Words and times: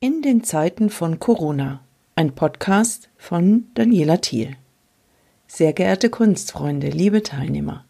In 0.00 0.22
den 0.22 0.42
Zeiten 0.42 0.88
von 0.88 1.18
Corona. 1.18 1.80
Ein 2.14 2.34
Podcast 2.34 3.10
von 3.18 3.66
Daniela 3.74 4.16
Thiel. 4.16 4.56
Sehr 5.46 5.74
geehrte 5.74 6.08
Kunstfreunde, 6.08 6.88
liebe 6.88 7.22
Teilnehmer. 7.22 7.84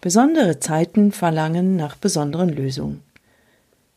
Besondere 0.00 0.60
Zeiten 0.60 1.10
verlangen 1.10 1.74
nach 1.74 1.96
besonderen 1.96 2.50
Lösungen. 2.50 3.02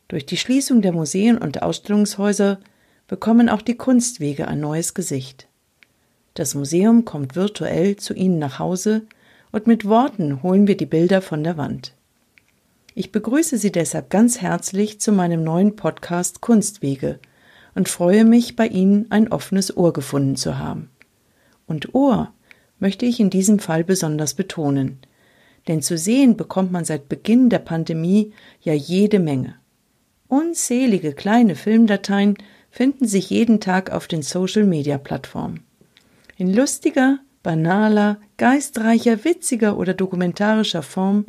Durch 0.07 0.25
die 0.25 0.37
Schließung 0.37 0.81
der 0.81 0.93
Museen 0.93 1.37
und 1.37 1.61
Ausstellungshäuser 1.61 2.57
bekommen 3.07 3.47
auch 3.47 3.61
die 3.61 3.77
Kunstwege 3.77 4.47
ein 4.47 4.59
neues 4.59 4.95
Gesicht. 4.95 5.47
Das 6.33 6.55
Museum 6.55 7.05
kommt 7.05 7.35
virtuell 7.35 7.97
zu 7.97 8.15
Ihnen 8.15 8.39
nach 8.39 8.57
Hause 8.57 9.03
und 9.51 9.67
mit 9.67 9.85
Worten 9.85 10.43
holen 10.43 10.67
wir 10.67 10.77
die 10.77 10.85
Bilder 10.85 11.21
von 11.21 11.43
der 11.43 11.57
Wand. 11.57 11.93
Ich 12.95 13.11
begrüße 13.11 13.57
Sie 13.57 13.71
deshalb 13.71 14.09
ganz 14.09 14.41
herzlich 14.41 14.99
zu 14.99 15.11
meinem 15.11 15.43
neuen 15.43 15.75
Podcast 15.75 16.41
Kunstwege 16.41 17.19
und 17.75 17.87
freue 17.87 18.25
mich, 18.25 18.55
bei 18.55 18.67
Ihnen 18.67 19.05
ein 19.09 19.31
offenes 19.31 19.75
Ohr 19.77 19.93
gefunden 19.93 20.35
zu 20.35 20.57
haben. 20.57 20.89
Und 21.67 21.93
Ohr 21.93 22.33
möchte 22.79 23.05
ich 23.05 23.19
in 23.19 23.29
diesem 23.29 23.59
Fall 23.59 23.83
besonders 23.83 24.33
betonen, 24.33 24.99
denn 25.67 25.81
zu 25.81 25.97
sehen 25.97 26.35
bekommt 26.35 26.71
man 26.71 26.85
seit 26.85 27.09
Beginn 27.09 27.49
der 27.49 27.59
Pandemie 27.59 28.33
ja 28.61 28.73
jede 28.73 29.19
Menge. 29.19 29.55
Unzählige 30.27 31.13
kleine 31.13 31.55
Filmdateien 31.55 32.37
finden 32.71 33.07
sich 33.07 33.29
jeden 33.29 33.59
Tag 33.59 33.91
auf 33.91 34.07
den 34.07 34.21
Social-Media-Plattformen. 34.21 35.63
In 36.37 36.53
lustiger, 36.53 37.19
banaler, 37.43 38.19
geistreicher, 38.37 39.23
witziger 39.23 39.77
oder 39.77 39.93
dokumentarischer 39.93 40.83
Form 40.83 41.25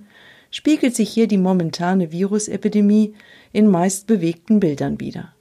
spiegelt 0.51 0.95
sich 0.97 1.11
hier 1.11 1.29
die 1.29 1.39
momentane 1.39 2.13
Virusepidemie 2.13 3.15
in 3.53 3.69
meist 3.69 4.07
bewegten 4.07 4.61
Bildern 4.61 5.01
wider. 5.01 5.35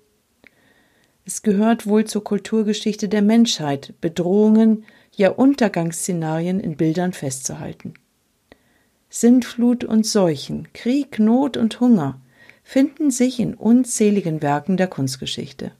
Es 1.25 1.41
gehört 1.41 1.85
wohl 1.85 2.05
zur 2.05 2.23
Kulturgeschichte 2.23 3.07
der 3.07 3.21
Menschheit, 3.21 3.93
Bedrohungen, 4.01 4.85
ja 5.15 5.29
Untergangsszenarien 5.29 6.59
in 6.59 6.75
Bildern 6.75 7.13
festzuhalten. 7.13 7.93
Sintflut 9.09 9.83
und 9.83 10.05
Seuchen, 10.05 10.67
Krieg, 10.73 11.19
Not 11.19 11.57
und 11.57 11.79
Hunger 11.79 12.21
finden 12.63 13.09
sich 13.09 13.39
in 13.39 13.55
unzähligen 13.55 14.41
Werken 14.41 14.77
der 14.77 14.87
Kunstgeschichte. 14.87 15.71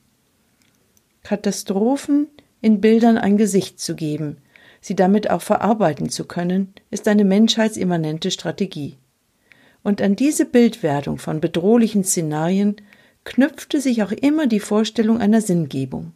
Katastrophen 1.24 2.28
in 2.62 2.82
Bildern 2.82 3.18
ein 3.18 3.38
Gesicht 3.38 3.80
zu 3.80 3.96
geben, 3.96 4.38
sie 4.82 4.96
damit 4.96 5.30
auch 5.30 5.42
verarbeiten 5.42 6.10
zu 6.10 6.26
können, 6.26 6.74
ist 6.90 7.08
eine 7.08 7.26
menschheitsimmanente 7.26 8.32
Strategie. 8.32 8.98
Und 9.84 10.02
an 10.02 10.16
diese 10.16 10.46
Bildwerdung 10.46 11.18
von 11.18 11.40
bedrohlichen 11.40 12.04
Szenarien 12.04 12.78
knüpfte 13.24 13.82
sich 13.82 14.04
auch 14.04 14.12
immer 14.12 14.48
die 14.48 14.60
Vorstellung 14.60 15.20
einer 15.20 15.42
Sinngebung 15.42 16.14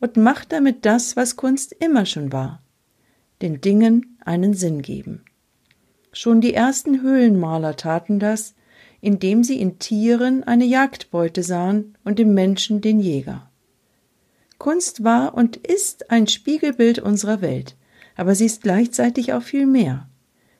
und 0.00 0.16
macht 0.16 0.52
damit 0.52 0.84
das, 0.86 1.16
was 1.16 1.36
Kunst 1.36 1.72
immer 1.72 2.06
schon 2.06 2.32
war, 2.32 2.62
den 3.42 3.60
Dingen 3.60 4.18
einen 4.24 4.54
Sinn 4.54 4.82
geben. 4.82 5.24
Schon 6.12 6.40
die 6.40 6.54
ersten 6.54 7.02
Höhlenmaler 7.02 7.76
taten 7.76 8.18
das, 8.18 8.54
indem 9.00 9.44
sie 9.44 9.60
in 9.60 9.78
Tieren 9.78 10.42
eine 10.44 10.64
Jagdbeute 10.64 11.42
sahen 11.42 11.96
und 12.04 12.18
im 12.18 12.34
Menschen 12.34 12.80
den 12.80 13.00
Jäger. 13.00 13.47
Kunst 14.58 15.04
war 15.04 15.34
und 15.34 15.56
ist 15.56 16.10
ein 16.10 16.26
Spiegelbild 16.26 16.98
unserer 16.98 17.40
Welt, 17.40 17.76
aber 18.16 18.34
sie 18.34 18.46
ist 18.46 18.62
gleichzeitig 18.62 19.32
auch 19.32 19.42
viel 19.42 19.66
mehr. 19.66 20.08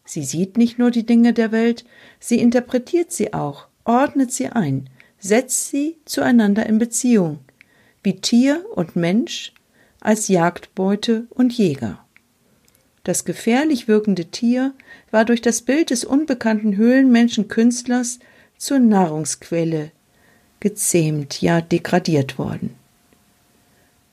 Sie 0.05 0.25
sieht 0.25 0.57
nicht 0.57 0.79
nur 0.79 0.91
die 0.91 1.05
Dinge 1.05 1.33
der 1.33 1.53
Welt, 1.53 1.85
sie 2.19 2.39
interpretiert 2.39 3.13
sie 3.13 3.35
auch, 3.35 3.67
ordnet 3.85 4.33
sie 4.33 4.49
ein, 4.49 4.89
setzt 5.19 5.69
sie 5.69 5.99
zueinander 6.05 6.65
in 6.67 6.79
Beziehung, 6.79 7.41
wie 8.03 8.21
Tier 8.21 8.65
und 8.75 8.97
Mensch 8.97 9.53
als 10.01 10.29
Jagdbeute 10.29 11.27
und 11.31 11.53
Jäger. 11.53 12.05
Das 13.05 13.25
gefährlich 13.25 13.89
wirkende 13.89 14.27
Tier 14.27 14.75
war 15.11 15.25
durch 15.25 15.41
das 15.41 15.63
Bild 15.63 15.91
des 15.91 16.05
unbekannten 16.05 16.77
Höhlenmenschenkünstlers 16.77 18.19
zur 18.59 18.79
Nahrungsquelle 18.79 19.91
gezähmt, 20.61 21.41
ja 21.41 21.61
degradiert 21.61 22.39
worden. 22.39 22.75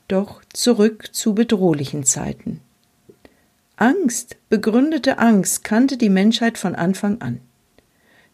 Doch 0.08 0.44
zurück 0.54 1.10
zu 1.14 1.34
bedrohlichen 1.34 2.04
Zeiten. 2.04 2.62
Angst, 3.76 4.38
begründete 4.50 5.18
Angst 5.18 5.64
kannte 5.64 5.98
die 5.98 6.10
Menschheit 6.10 6.58
von 6.58 6.76
Anfang 6.76 7.22
an. 7.22 7.42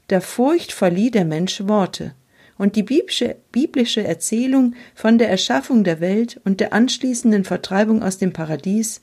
Der 0.10 0.22
Furcht 0.22 0.72
verlieh 0.72 1.10
der 1.10 1.26
Mensch 1.26 1.68
Worte, 1.68 2.14
und 2.58 2.76
die 2.76 2.84
biblische 2.84 4.04
Erzählung 4.04 4.76
von 4.94 5.18
der 5.18 5.30
Erschaffung 5.32 5.84
der 5.84 6.00
Welt 6.00 6.40
und 6.44 6.60
der 6.60 6.74
anschließenden 6.74 7.44
Vertreibung 7.44 8.04
aus 8.04 8.20
dem 8.20 8.34
Paradies 8.34 9.02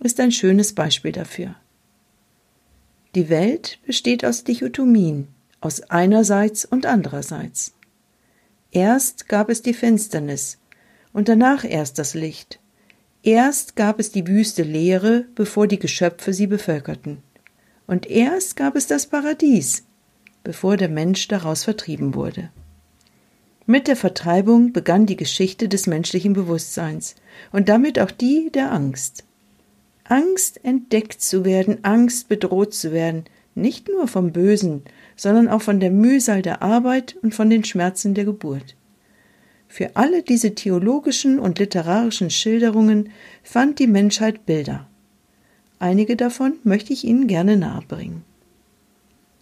ist 0.00 0.20
ein 0.20 0.32
schönes 0.32 0.72
Beispiel 0.72 1.12
dafür. 1.12 1.54
Die 3.14 3.28
Welt 3.28 3.78
besteht 3.84 4.24
aus 4.24 4.44
Dichotomien, 4.44 5.28
aus 5.60 5.82
einerseits 5.82 6.64
und 6.64 6.86
andererseits. 6.86 7.74
Erst 8.70 9.28
gab 9.28 9.50
es 9.50 9.60
die 9.60 9.74
Finsternis 9.74 10.56
und 11.14 11.30
danach 11.30 11.64
erst 11.64 11.98
das 11.98 12.12
Licht. 12.12 12.60
Erst 13.22 13.76
gab 13.76 13.98
es 13.98 14.10
die 14.10 14.26
wüste 14.26 14.62
Leere, 14.62 15.24
bevor 15.34 15.66
die 15.66 15.78
Geschöpfe 15.78 16.34
sie 16.34 16.46
bevölkerten. 16.46 17.22
Und 17.86 18.10
erst 18.10 18.56
gab 18.56 18.76
es 18.76 18.86
das 18.86 19.06
Paradies, 19.06 19.84
bevor 20.42 20.76
der 20.76 20.90
Mensch 20.90 21.26
daraus 21.28 21.64
vertrieben 21.64 22.14
wurde. 22.14 22.50
Mit 23.64 23.88
der 23.88 23.96
Vertreibung 23.96 24.74
begann 24.74 25.06
die 25.06 25.16
Geschichte 25.16 25.68
des 25.68 25.86
menschlichen 25.86 26.34
Bewusstseins 26.34 27.14
und 27.50 27.70
damit 27.70 27.98
auch 27.98 28.10
die 28.10 28.50
der 28.52 28.72
Angst. 28.72 29.24
Angst 30.04 30.62
entdeckt 30.62 31.22
zu 31.22 31.46
werden, 31.46 31.78
Angst 31.82 32.28
bedroht 32.28 32.74
zu 32.74 32.92
werden, 32.92 33.24
nicht 33.54 33.88
nur 33.88 34.06
vom 34.06 34.32
Bösen, 34.32 34.82
sondern 35.16 35.48
auch 35.48 35.62
von 35.62 35.80
der 35.80 35.90
Mühsal 35.90 36.42
der 36.42 36.60
Arbeit 36.60 37.16
und 37.22 37.34
von 37.34 37.48
den 37.48 37.64
Schmerzen 37.64 38.12
der 38.12 38.26
Geburt. 38.26 38.76
Für 39.74 39.96
alle 39.96 40.22
diese 40.22 40.54
theologischen 40.54 41.40
und 41.40 41.58
literarischen 41.58 42.30
Schilderungen 42.30 43.10
fand 43.42 43.80
die 43.80 43.88
Menschheit 43.88 44.46
Bilder. 44.46 44.86
Einige 45.80 46.14
davon 46.14 46.52
möchte 46.62 46.92
ich 46.92 47.02
Ihnen 47.02 47.26
gerne 47.26 47.56
nahebringen. 47.56 48.22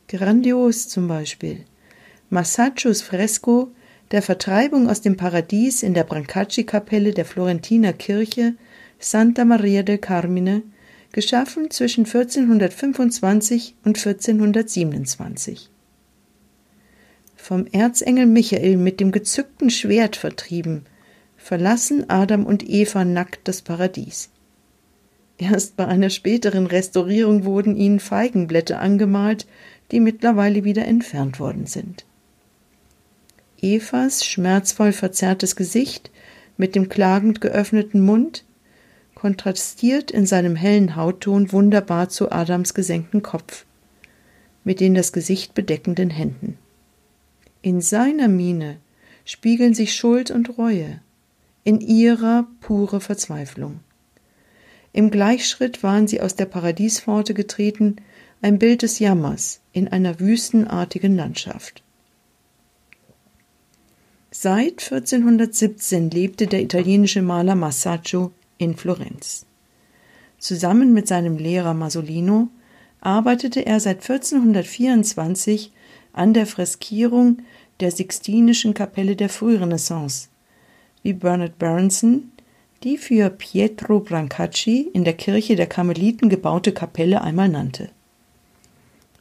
Grandios 0.08 0.88
zum 0.88 1.06
Beispiel. 1.06 1.66
Massaccios 2.30 3.02
Fresko 3.02 3.72
der 4.10 4.22
Vertreibung 4.22 4.88
aus 4.88 5.02
dem 5.02 5.18
Paradies 5.18 5.82
in 5.82 5.92
der 5.92 6.04
Brancacci-Kapelle 6.04 7.12
der 7.12 7.26
Florentiner 7.26 7.92
Kirche 7.92 8.54
Santa 8.98 9.44
Maria 9.44 9.82
del 9.82 9.98
Carmine, 9.98 10.62
geschaffen 11.12 11.70
zwischen 11.70 12.06
1425 12.06 13.74
und 13.84 13.98
1427. 13.98 15.71
Vom 17.42 17.66
Erzengel 17.72 18.26
Michael 18.26 18.76
mit 18.76 19.00
dem 19.00 19.10
gezückten 19.10 19.68
Schwert 19.68 20.14
vertrieben, 20.14 20.86
verlassen 21.36 22.08
Adam 22.08 22.46
und 22.46 22.62
Eva 22.70 23.04
nackt 23.04 23.48
das 23.48 23.62
Paradies. 23.62 24.30
Erst 25.38 25.76
bei 25.76 25.88
einer 25.88 26.08
späteren 26.08 26.66
Restaurierung 26.66 27.44
wurden 27.44 27.74
ihnen 27.74 27.98
Feigenblätter 27.98 28.78
angemalt, 28.78 29.48
die 29.90 29.98
mittlerweile 29.98 30.62
wieder 30.62 30.84
entfernt 30.84 31.40
worden 31.40 31.66
sind. 31.66 32.04
Evas 33.60 34.24
schmerzvoll 34.24 34.92
verzerrtes 34.92 35.56
Gesicht 35.56 36.12
mit 36.56 36.76
dem 36.76 36.88
klagend 36.88 37.40
geöffneten 37.40 38.02
Mund 38.02 38.44
kontrastiert 39.16 40.12
in 40.12 40.26
seinem 40.26 40.54
hellen 40.54 40.94
Hautton 40.94 41.50
wunderbar 41.50 42.08
zu 42.08 42.30
Adams 42.30 42.72
gesenkten 42.72 43.20
Kopf, 43.20 43.64
mit 44.62 44.78
den 44.78 44.94
das 44.94 45.12
Gesicht 45.12 45.54
bedeckenden 45.54 46.10
Händen. 46.10 46.56
In 47.62 47.80
seiner 47.80 48.26
Miene 48.26 48.78
spiegeln 49.24 49.72
sich 49.72 49.94
Schuld 49.94 50.32
und 50.32 50.58
Reue, 50.58 51.00
in 51.62 51.80
ihrer 51.80 52.48
pure 52.60 53.00
Verzweiflung. 53.00 53.80
Im 54.92 55.10
Gleichschritt 55.10 55.84
waren 55.84 56.08
sie 56.08 56.20
aus 56.20 56.34
der 56.34 56.46
Paradiespforte 56.46 57.34
getreten, 57.34 57.96
ein 58.42 58.58
Bild 58.58 58.82
des 58.82 58.98
Jammers 58.98 59.60
in 59.72 59.88
einer 59.88 60.18
wüstenartigen 60.18 61.14
Landschaft. 61.14 61.82
Seit 64.32 64.82
1417 64.82 66.10
lebte 66.10 66.48
der 66.48 66.62
italienische 66.62 67.22
Maler 67.22 67.54
Masaccio 67.54 68.32
in 68.58 68.76
Florenz. 68.76 69.46
Zusammen 70.38 70.92
mit 70.92 71.06
seinem 71.06 71.36
Lehrer 71.36 71.74
Masolino 71.74 72.48
arbeitete 73.00 73.64
er 73.64 73.78
seit 73.78 73.98
1424 73.98 75.70
an 76.12 76.34
der 76.34 76.46
Freskierung 76.46 77.38
der 77.80 77.90
Sixtinischen 77.90 78.74
Kapelle 78.74 79.16
der 79.16 79.28
Frührenaissance, 79.28 80.28
wie 81.02 81.12
Bernard 81.12 81.58
Berenson 81.58 82.32
die 82.82 82.98
für 82.98 83.30
Pietro 83.30 84.00
Brancacci 84.00 84.90
in 84.92 85.04
der 85.04 85.12
Kirche 85.14 85.56
der 85.56 85.66
Karmeliten 85.66 86.28
gebaute 86.28 86.72
Kapelle 86.72 87.22
einmal 87.22 87.48
nannte. 87.48 87.90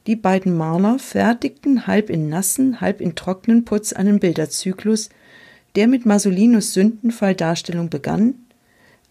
Die 0.07 0.15
beiden 0.15 0.57
Maler 0.57 0.97
fertigten 0.97 1.85
halb 1.85 2.09
in 2.09 2.27
nassen, 2.27 2.81
halb 2.81 3.01
in 3.01 3.13
trockenen 3.13 3.65
Putz 3.65 3.93
einen 3.93 4.19
Bilderzyklus, 4.19 5.09
der 5.75 5.87
mit 5.87 6.05
Masolinos 6.05 6.73
Sündenfalldarstellung 6.73 7.89
begann, 7.89 8.33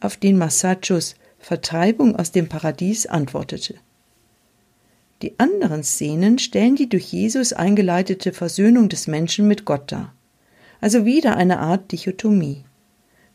auf 0.00 0.16
den 0.16 0.36
Massachos 0.36 1.14
Vertreibung 1.38 2.16
aus 2.16 2.32
dem 2.32 2.48
Paradies 2.48 3.06
antwortete. 3.06 3.76
Die 5.22 5.38
anderen 5.38 5.82
Szenen 5.82 6.38
stellen 6.38 6.76
die 6.76 6.88
durch 6.88 7.12
Jesus 7.12 7.52
eingeleitete 7.52 8.32
Versöhnung 8.32 8.88
des 8.88 9.06
Menschen 9.06 9.46
mit 9.46 9.64
Gott 9.64 9.92
dar. 9.92 10.14
Also 10.80 11.04
wieder 11.04 11.36
eine 11.36 11.58
Art 11.58 11.92
Dichotomie. 11.92 12.64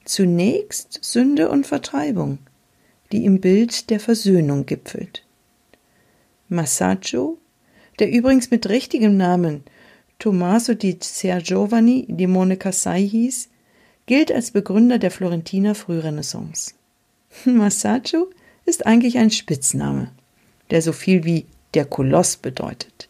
Zunächst 0.04 1.00
Sünde 1.04 1.50
und 1.50 1.68
Vertreibung, 1.68 2.40
die 3.12 3.26
im 3.26 3.40
Bild 3.40 3.90
der 3.90 4.00
Versöhnung 4.00 4.66
gipfelt. 4.66 5.24
Massaggio, 6.50 7.38
der 8.00 8.12
übrigens 8.12 8.52
mit 8.52 8.68
richtigem 8.70 9.18
Namen 9.18 9.64
Tommaso 10.18 10.74
di 10.74 10.98
Ser 11.02 11.42
Giovanni 11.42 12.06
di 12.08 12.26
Monecassai 12.26 13.08
hieß, 13.08 13.50
gilt 14.06 14.32
als 14.32 14.52
Begründer 14.52 14.98
der 14.98 15.12
Florentiner 15.12 15.76
Frührenaissance. 15.76 16.74
Massaggio 17.46 18.30
ist 18.66 18.86
eigentlich 18.86 19.18
ein 19.18 19.30
Spitzname, 19.30 20.12
der 20.72 20.82
so 20.82 20.94
viel 20.94 21.26
wie 21.26 21.46
der 21.76 21.86
Koloss 21.86 22.38
bedeutet. 22.38 23.10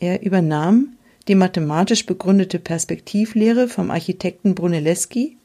Er 0.00 0.22
übernahm 0.22 0.96
die 1.28 1.36
mathematisch 1.36 2.04
begründete 2.04 2.58
Perspektivlehre 2.58 3.68
vom 3.68 3.90
Architekten 3.90 4.54
Brunelleschi 4.54 5.36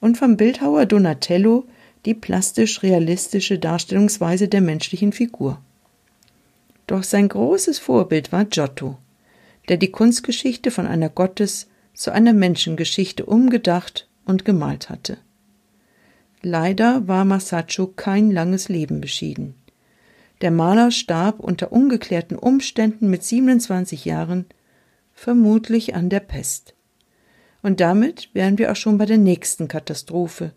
und 0.00 0.16
vom 0.16 0.36
Bildhauer 0.36 0.86
Donatello 0.86 1.64
die 2.04 2.14
plastisch-realistische 2.14 3.58
Darstellungsweise 3.58 4.48
der 4.48 4.60
menschlichen 4.60 5.12
Figur. 5.12 5.60
Doch 6.86 7.02
sein 7.02 7.28
großes 7.28 7.78
Vorbild 7.78 8.32
war 8.32 8.44
Giotto, 8.44 8.98
der 9.68 9.76
die 9.76 9.90
Kunstgeschichte 9.90 10.70
von 10.70 10.86
einer 10.86 11.08
Gottes- 11.08 11.68
zu 11.94 12.12
einer 12.12 12.32
Menschengeschichte 12.32 13.26
umgedacht 13.26 14.08
und 14.24 14.44
gemalt 14.44 14.88
hatte. 14.88 15.18
Leider 16.42 17.06
war 17.06 17.24
Masaccio 17.24 17.86
kein 17.86 18.30
langes 18.30 18.68
Leben 18.68 19.00
beschieden. 19.00 19.54
Der 20.42 20.50
Maler 20.50 20.90
starb 20.90 21.38
unter 21.38 21.70
ungeklärten 21.72 22.36
Umständen 22.36 23.08
mit 23.08 23.22
27 23.22 24.04
Jahren, 24.04 24.46
vermutlich 25.14 25.94
an 25.94 26.10
der 26.10 26.20
Pest. 26.20 26.74
Und 27.62 27.78
damit 27.78 28.28
wären 28.34 28.58
wir 28.58 28.72
auch 28.72 28.76
schon 28.76 28.98
bei 28.98 29.06
der 29.06 29.18
nächsten 29.18 29.68
Katastrophe. 29.68 30.52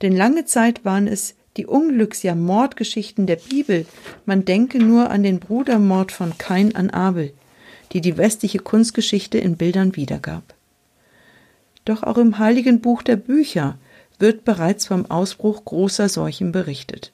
Denn 0.00 0.16
lange 0.16 0.46
Zeit 0.46 0.86
waren 0.86 1.06
es 1.06 1.34
die 1.58 1.66
Unglücks-, 1.66 2.22
ja 2.22 2.34
Mordgeschichten 2.34 3.26
der 3.26 3.36
Bibel. 3.36 3.84
Man 4.24 4.46
denke 4.46 4.78
nur 4.78 5.10
an 5.10 5.22
den 5.22 5.40
Brudermord 5.40 6.10
von 6.10 6.38
Kain 6.38 6.74
an 6.74 6.88
Abel, 6.88 7.34
die 7.92 8.00
die 8.00 8.16
westliche 8.16 8.60
Kunstgeschichte 8.60 9.36
in 9.36 9.58
Bildern 9.58 9.94
wiedergab. 9.94 10.54
Doch 11.84 12.02
auch 12.02 12.16
im 12.16 12.38
heiligen 12.38 12.80
Buch 12.80 13.02
der 13.02 13.16
Bücher 13.16 13.78
wird 14.18 14.44
bereits 14.44 14.86
vom 14.86 15.10
Ausbruch 15.10 15.66
großer 15.66 16.08
Seuchen 16.08 16.50
berichtet. 16.50 17.12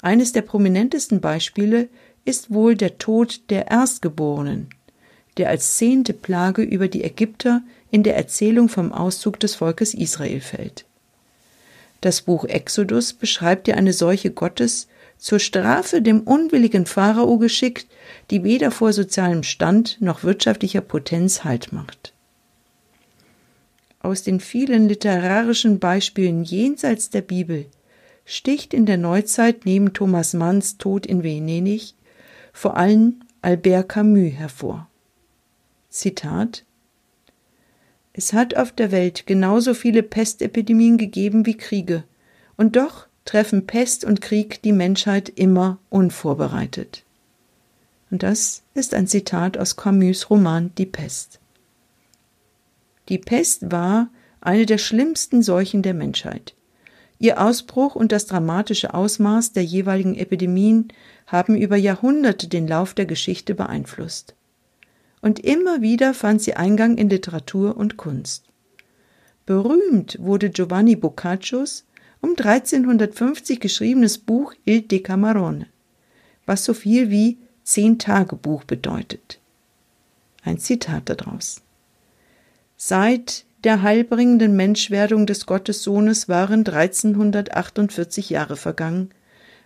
Eines 0.00 0.32
der 0.32 0.42
prominentesten 0.42 1.20
Beispiele 1.20 1.88
ist 2.24 2.52
wohl 2.52 2.76
der 2.76 2.98
Tod 2.98 3.40
der 3.50 3.68
Erstgeborenen, 3.68 4.68
der 5.36 5.48
als 5.48 5.76
zehnte 5.76 6.12
Plage 6.12 6.62
über 6.62 6.88
die 6.88 7.02
Ägypter 7.02 7.62
in 7.90 8.02
der 8.02 8.16
Erzählung 8.16 8.68
vom 8.68 8.92
Auszug 8.92 9.40
des 9.40 9.54
Volkes 9.54 9.94
Israel 9.94 10.40
fällt. 10.40 10.84
Das 12.00 12.22
Buch 12.22 12.44
Exodus 12.44 13.12
beschreibt 13.12 13.66
ja 13.66 13.74
eine 13.74 13.92
Seuche 13.92 14.30
Gottes, 14.30 14.88
zur 15.16 15.40
Strafe 15.40 16.00
dem 16.00 16.20
unwilligen 16.20 16.86
Pharao 16.86 17.38
geschickt, 17.38 17.88
die 18.30 18.44
weder 18.44 18.70
vor 18.70 18.92
sozialem 18.92 19.42
Stand 19.42 20.00
noch 20.00 20.22
wirtschaftlicher 20.22 20.80
Potenz 20.80 21.42
Halt 21.42 21.72
macht. 21.72 22.12
Aus 24.00 24.22
den 24.22 24.38
vielen 24.38 24.88
literarischen 24.88 25.80
Beispielen 25.80 26.44
jenseits 26.44 27.10
der 27.10 27.22
Bibel 27.22 27.66
sticht 28.28 28.74
in 28.74 28.84
der 28.84 28.98
Neuzeit 28.98 29.64
neben 29.64 29.94
Thomas 29.94 30.34
Manns 30.34 30.76
Tod 30.76 31.06
in 31.06 31.22
Venedig 31.22 31.94
vor 32.52 32.76
allem 32.76 33.20
Albert 33.40 33.88
Camus 33.88 34.34
hervor. 34.34 34.86
Zitat 35.88 36.64
Es 38.12 38.34
hat 38.34 38.54
auf 38.54 38.70
der 38.70 38.92
Welt 38.92 39.26
genauso 39.26 39.72
viele 39.72 40.02
Pestepidemien 40.02 40.98
gegeben 40.98 41.46
wie 41.46 41.56
Kriege, 41.56 42.04
und 42.58 42.76
doch 42.76 43.06
treffen 43.24 43.66
Pest 43.66 44.04
und 44.04 44.20
Krieg 44.20 44.60
die 44.60 44.72
Menschheit 44.72 45.30
immer 45.30 45.78
unvorbereitet. 45.88 47.04
Und 48.10 48.22
das 48.22 48.62
ist 48.74 48.92
ein 48.92 49.06
Zitat 49.06 49.56
aus 49.56 49.76
Camus 49.76 50.28
Roman 50.28 50.70
Die 50.76 50.86
Pest. 50.86 51.40
Die 53.08 53.18
Pest 53.18 53.70
war 53.70 54.10
eine 54.42 54.66
der 54.66 54.78
schlimmsten 54.78 55.42
Seuchen 55.42 55.82
der 55.82 55.94
Menschheit. 55.94 56.54
Ihr 57.18 57.40
Ausbruch 57.40 57.94
und 57.96 58.12
das 58.12 58.26
dramatische 58.26 58.94
Ausmaß 58.94 59.52
der 59.52 59.64
jeweiligen 59.64 60.14
Epidemien 60.14 60.88
haben 61.26 61.56
über 61.56 61.76
Jahrhunderte 61.76 62.46
den 62.46 62.68
Lauf 62.68 62.94
der 62.94 63.06
Geschichte 63.06 63.54
beeinflusst. 63.54 64.34
Und 65.20 65.40
immer 65.40 65.82
wieder 65.82 66.14
fand 66.14 66.40
sie 66.40 66.54
Eingang 66.54 66.96
in 66.96 67.10
Literatur 67.10 67.76
und 67.76 67.96
Kunst. 67.96 68.44
Berühmt 69.46 70.16
wurde 70.20 70.50
Giovanni 70.50 70.94
Boccaccios 70.94 71.84
um 72.20 72.30
1350 72.30 73.58
geschriebenes 73.58 74.18
Buch 74.18 74.54
Il 74.64 74.82
Decamerone, 74.82 75.66
was 76.46 76.64
so 76.64 76.74
viel 76.74 77.10
wie 77.10 77.38
Zehn-Tagebuch 77.64 78.64
bedeutet. 78.64 79.40
Ein 80.44 80.58
Zitat 80.58 81.08
daraus. 81.08 81.62
Seit 82.76 83.44
der 83.64 83.82
heilbringenden 83.82 84.54
Menschwerdung 84.54 85.26
des 85.26 85.46
Gottessohnes 85.46 86.28
waren 86.28 86.60
1348 86.60 88.30
Jahre 88.30 88.56
vergangen, 88.56 89.10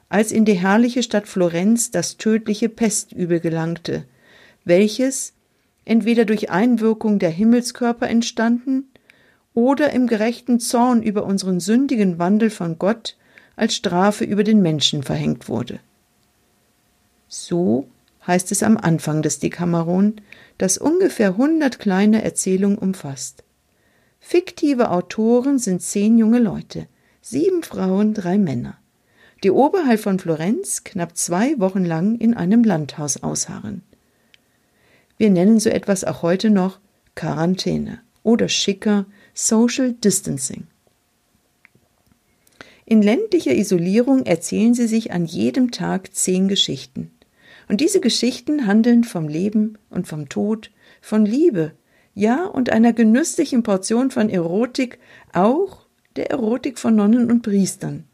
als 0.09 0.33
in 0.33 0.45
die 0.45 0.55
herrliche 0.55 1.03
Stadt 1.03 1.29
Florenz 1.29 1.91
das 1.91 2.17
tödliche 2.17 2.69
Pestübel 2.69 3.41
gelangte, 3.41 4.05
welches 4.65 5.35
entweder 5.85 6.25
durch 6.25 6.51
Einwirkung 6.51 7.19
der 7.19 7.31
Himmelskörper 7.31 8.09
entstanden 8.09 8.89
oder 9.55 9.91
im 9.93 10.07
gerechten 10.07 10.61
Zorn 10.61 11.03
über 11.03 11.25
unseren 11.25 11.61
sündigen 11.61 12.19
Wandel 12.19 12.51
von 12.51 12.79
Gott 12.79 13.17
als 13.57 13.75
Strafe 13.75 14.25
über 14.25 14.45
den 14.45 14.63
Menschen 14.63 15.03
verhängt 15.03 15.49
wurde. 15.49 15.81
So 17.29 17.89
heißt 18.27 18.53
es 18.53 18.63
am 18.63 18.77
Anfang 18.77 19.23
des 19.23 19.39
Decameron, 19.39 20.17
das 20.59 20.79
ungefähr 20.79 21.37
hundert 21.37 21.79
kleine 21.79 22.23
Erzählungen 22.23 22.79
umfasst. 22.79 23.45
Fiktive 24.25 24.91
Autoren 24.93 25.59
sind 25.59 25.83
zehn 25.83 26.17
junge 26.17 26.39
Leute, 26.39 26.87
sieben 27.21 27.63
Frauen, 27.65 28.15
drei 28.15 28.39
Männer, 28.39 28.79
die 29.43 29.51
oberhalb 29.51 30.01
von 30.01 30.19
Florenz 30.19 30.85
knapp 30.85 31.17
zwei 31.17 31.59
Wochen 31.59 31.85
lang 31.85 32.15
in 32.15 32.33
einem 32.33 32.63
Landhaus 32.63 33.23
ausharren. 33.23 33.83
Wir 35.19 35.29
nennen 35.29 35.61
so 35.61 35.69
etwas 35.69 36.05
auch 36.05 36.23
heute 36.23 36.49
noch 36.51 36.79
Quarantäne 37.17 38.01
oder 38.23 38.49
schicker 38.49 39.07
Social 39.35 39.93
Distancing. 39.93 40.69
In 42.87 43.03
ländlicher 43.03 43.55
Isolierung 43.55 44.25
erzählen 44.25 44.73
sie 44.73 44.87
sich 44.87 45.13
an 45.13 45.27
jedem 45.27 45.73
Tag 45.73 46.15
zehn 46.15 46.47
Geschichten. 46.49 47.11
Und 47.69 47.81
diese 47.81 48.01
Geschichten 48.01 48.67
handeln 48.67 49.03
vom 49.03 49.29
Leben 49.29 49.79
und 49.91 50.07
vom 50.07 50.29
Tod, 50.29 50.71
von 51.01 51.27
Liebe, 51.27 51.73
ja, 52.15 52.45
und 52.45 52.71
einer 52.71 52.93
genüsslichen 52.93 53.63
Portion 53.63 54.11
von 54.11 54.29
Erotik, 54.29 54.99
auch 55.33 55.87
der 56.17 56.31
Erotik 56.31 56.79
von 56.79 56.95
Nonnen 56.95 57.31
und 57.31 57.43
Priestern, 57.43 58.05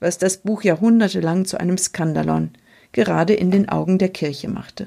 was 0.00 0.18
das 0.18 0.38
Buch 0.38 0.62
jahrhundertelang 0.62 1.44
zu 1.44 1.58
einem 1.58 1.78
Skandalon, 1.78 2.50
gerade 2.92 3.34
in 3.34 3.50
den 3.50 3.68
Augen 3.68 3.98
der 3.98 4.10
Kirche 4.10 4.48
machte. 4.48 4.86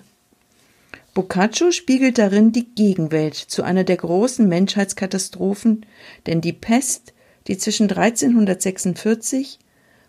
Boccaccio 1.14 1.72
spiegelt 1.72 2.20
darin 2.20 2.52
die 2.52 2.68
Gegenwelt 2.76 3.34
zu 3.34 3.64
einer 3.64 3.84
der 3.84 3.98
großen 3.98 4.48
Menschheitskatastrophen, 4.48 5.86
denn 6.28 6.42
die 6.42 6.54
Pest, 6.54 7.14
die 7.48 7.58
zwischen 7.58 7.90
1346 7.90 9.58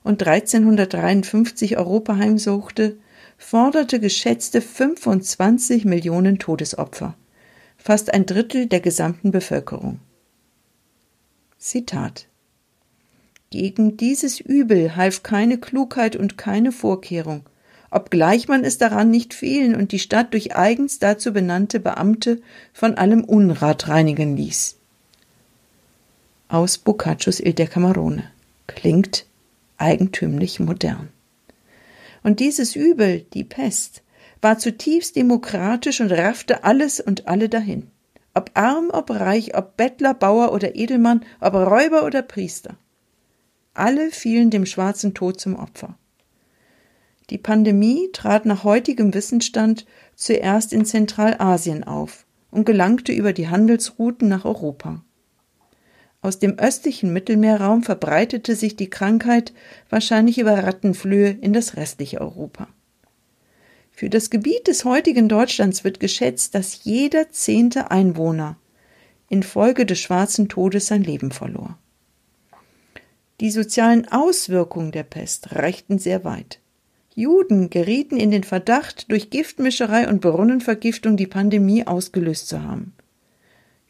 und 0.04 0.22
1353 0.22 1.78
Europa 1.78 2.16
heimsuchte, 2.16 2.98
forderte 3.38 4.00
geschätzte 4.00 4.60
25 4.60 5.86
Millionen 5.86 6.38
Todesopfer, 6.38 7.14
fast 7.78 8.12
ein 8.12 8.26
Drittel 8.26 8.66
der 8.66 8.80
gesamten 8.80 9.30
Bevölkerung. 9.30 10.00
Zitat 11.56 12.26
Gegen 13.50 13.96
dieses 13.96 14.40
Übel 14.40 14.96
half 14.96 15.22
keine 15.22 15.56
Klugheit 15.56 16.16
und 16.16 16.36
keine 16.36 16.70
Vorkehrung, 16.70 17.48
obgleich 17.90 18.48
man 18.48 18.64
es 18.64 18.76
daran 18.76 19.10
nicht 19.10 19.32
fehlen 19.32 19.74
und 19.74 19.92
die 19.92 19.98
Stadt 19.98 20.34
durch 20.34 20.54
eigens 20.54 20.98
dazu 20.98 21.32
benannte 21.32 21.80
Beamte 21.80 22.42
von 22.74 22.94
allem 22.94 23.24
Unrat 23.24 23.88
reinigen 23.88 24.36
ließ. 24.36 24.76
Aus 26.48 26.78
Boccaccios 26.78 27.40
Il 27.40 27.54
Decamerone 27.54 28.24
klingt 28.66 29.26
eigentümlich 29.78 30.60
modern. 30.60 31.08
Und 32.22 32.40
dieses 32.40 32.76
Übel, 32.76 33.24
die 33.32 33.44
Pest, 33.44 34.02
war 34.40 34.58
zutiefst 34.58 35.16
demokratisch 35.16 36.00
und 36.00 36.12
raffte 36.12 36.64
alles 36.64 37.00
und 37.00 37.26
alle 37.28 37.48
dahin. 37.48 37.90
Ob 38.34 38.50
arm, 38.54 38.90
ob 38.92 39.10
reich, 39.10 39.56
ob 39.56 39.76
Bettler, 39.76 40.14
Bauer 40.14 40.52
oder 40.52 40.76
Edelmann, 40.76 41.24
ob 41.40 41.54
Räuber 41.54 42.04
oder 42.04 42.22
Priester. 42.22 42.76
Alle 43.74 44.10
fielen 44.10 44.50
dem 44.50 44.66
schwarzen 44.66 45.14
Tod 45.14 45.40
zum 45.40 45.56
Opfer. 45.56 45.96
Die 47.30 47.38
Pandemie 47.38 48.08
trat 48.12 48.46
nach 48.46 48.64
heutigem 48.64 49.12
Wissensstand 49.12 49.86
zuerst 50.14 50.72
in 50.72 50.84
Zentralasien 50.84 51.84
auf 51.84 52.26
und 52.50 52.64
gelangte 52.64 53.12
über 53.12 53.32
die 53.32 53.48
Handelsrouten 53.48 54.28
nach 54.28 54.44
Europa. 54.44 55.02
Aus 56.20 56.38
dem 56.38 56.58
östlichen 56.58 57.12
Mittelmeerraum 57.12 57.82
verbreitete 57.82 58.56
sich 58.56 58.76
die 58.76 58.90
Krankheit 58.90 59.52
wahrscheinlich 59.88 60.38
über 60.38 60.64
Rattenflöhe 60.64 61.30
in 61.30 61.52
das 61.52 61.76
restliche 61.76 62.20
Europa. 62.20 62.68
Für 63.98 64.08
das 64.08 64.30
Gebiet 64.30 64.68
des 64.68 64.84
heutigen 64.84 65.28
Deutschlands 65.28 65.82
wird 65.82 65.98
geschätzt, 65.98 66.54
dass 66.54 66.84
jeder 66.84 67.32
zehnte 67.32 67.90
Einwohner 67.90 68.56
infolge 69.28 69.86
des 69.86 69.98
schwarzen 69.98 70.48
Todes 70.48 70.86
sein 70.86 71.02
Leben 71.02 71.32
verlor. 71.32 71.76
Die 73.40 73.50
sozialen 73.50 74.06
Auswirkungen 74.06 74.92
der 74.92 75.02
Pest 75.02 75.52
reichten 75.56 75.98
sehr 75.98 76.22
weit. 76.22 76.60
Juden 77.16 77.70
gerieten 77.70 78.18
in 78.18 78.30
den 78.30 78.44
Verdacht, 78.44 79.10
durch 79.10 79.30
Giftmischerei 79.30 80.08
und 80.08 80.20
Brunnenvergiftung 80.20 81.16
die 81.16 81.26
Pandemie 81.26 81.84
ausgelöst 81.84 82.46
zu 82.46 82.62
haben. 82.62 82.92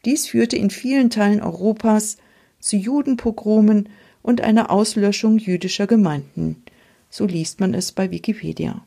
Dies 0.05 0.27
führte 0.27 0.55
in 0.55 0.71
vielen 0.71 1.11
Teilen 1.11 1.39
Europas 1.39 2.17
zu 2.59 2.77
Judenpogromen 2.77 3.89
und 4.23 4.41
einer 4.41 4.71
Auslöschung 4.71 5.37
jüdischer 5.37 5.85
Gemeinden. 5.85 6.63
So 7.11 7.27
liest 7.27 7.59
man 7.59 7.75
es 7.75 7.91
bei 7.91 8.09
Wikipedia. 8.09 8.83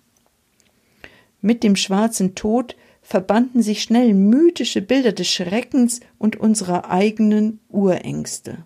Mit 1.43 1.65
dem 1.65 1.77
schwarzen 1.77 2.35
Tod 2.37 2.77
verbanden 3.03 3.63
sich 3.63 3.83
schnell 3.83 4.15
mythische 4.15 4.81
Bilder 4.81 5.13
des 5.13 5.29
Schreckens 5.29 6.01
und 6.19 6.37
unserer 6.37 6.89
eigenen 6.89 7.59
Urängste. 7.69 8.65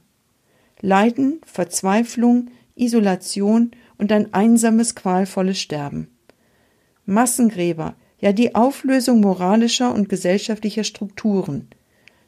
Leiden, 0.82 1.40
Verzweiflung, 1.46 2.50
Isolation 2.74 3.70
und 3.96 4.12
ein 4.12 4.34
einsames, 4.34 4.94
qualvolles 4.94 5.58
Sterben. 5.58 6.08
Massengräber, 7.06 7.96
ja 8.20 8.32
die 8.32 8.54
Auflösung 8.54 9.20
moralischer 9.20 9.94
und 9.94 10.10
gesellschaftlicher 10.10 10.84
Strukturen, 10.84 11.68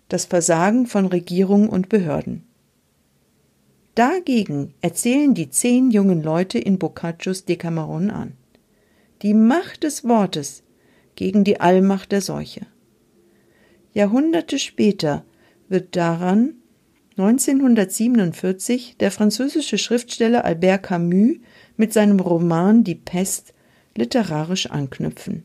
das 0.09 0.25
Versagen 0.25 0.87
von 0.87 1.05
Regierungen 1.05 1.69
und 1.69 1.90
Behörden. 1.90 2.47
Dagegen 3.95 4.73
erzählen 4.81 5.35
die 5.35 5.50
zehn 5.50 5.90
jungen 5.90 6.23
Leute 6.23 6.59
in 6.59 6.78
Boccaccios 6.78 7.45
Decameron 7.45 8.11
an. 8.11 8.38
Die 9.23 9.35
Macht 9.35 9.83
des 9.83 10.05
Wortes 10.05 10.63
gegen 11.17 11.43
die 11.43 11.61
Allmacht 11.61 12.13
der 12.13 12.21
Seuche. 12.21 12.67
Jahrhunderte 13.93 14.61
später 14.61 15.25
wird 15.69 15.97
daran 15.97 16.55
1947 17.17 18.97
der 19.01 19.11
französische 19.11 19.77
Schriftsteller 19.77 20.45
Albert 20.45 20.85
Camus 20.85 21.39
mit 21.77 21.93
seinem 21.93 22.21
Roman 22.21 22.85
Die 22.85 22.95
Pest 22.95 23.55
literarisch 23.97 24.71
anknüpfen. 24.71 25.43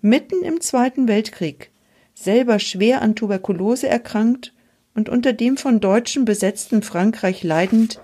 Mitten 0.00 0.44
im 0.44 0.60
Zweiten 0.60 1.08
Weltkrieg, 1.08 1.72
selber 2.14 2.60
schwer 2.60 3.02
an 3.02 3.16
Tuberkulose 3.16 3.88
erkrankt 3.88 4.54
und 4.94 5.08
unter 5.08 5.32
dem 5.32 5.56
von 5.56 5.80
Deutschen 5.80 6.24
besetzten 6.24 6.82
Frankreich 6.82 7.42
leidend, 7.42 8.00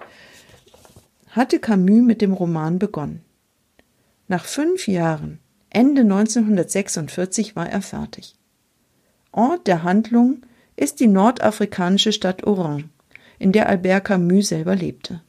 hatte 1.28 1.60
Camus 1.60 2.02
mit 2.02 2.20
dem 2.20 2.32
Roman 2.32 2.80
begonnen. 2.80 3.22
Nach 4.30 4.44
fünf 4.44 4.86
Jahren, 4.86 5.40
Ende 5.70 6.02
1946, 6.02 7.56
war 7.56 7.68
er 7.68 7.82
fertig. 7.82 8.36
Ort 9.32 9.66
der 9.66 9.82
Handlung 9.82 10.42
ist 10.76 11.00
die 11.00 11.08
nordafrikanische 11.08 12.12
Stadt 12.12 12.46
Oran, 12.46 12.90
in 13.40 13.50
der 13.50 13.68
Albert 13.68 14.04
Camus 14.04 14.50
selber 14.50 14.76
lebte. 14.76 15.20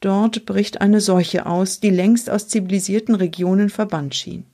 Dort 0.00 0.46
bricht 0.46 0.80
eine 0.80 1.02
Seuche 1.02 1.44
aus, 1.44 1.78
die 1.78 1.90
längst 1.90 2.30
aus 2.30 2.48
zivilisierten 2.48 3.14
Regionen 3.14 3.68
verbannt 3.68 4.14
schien. 4.14 4.46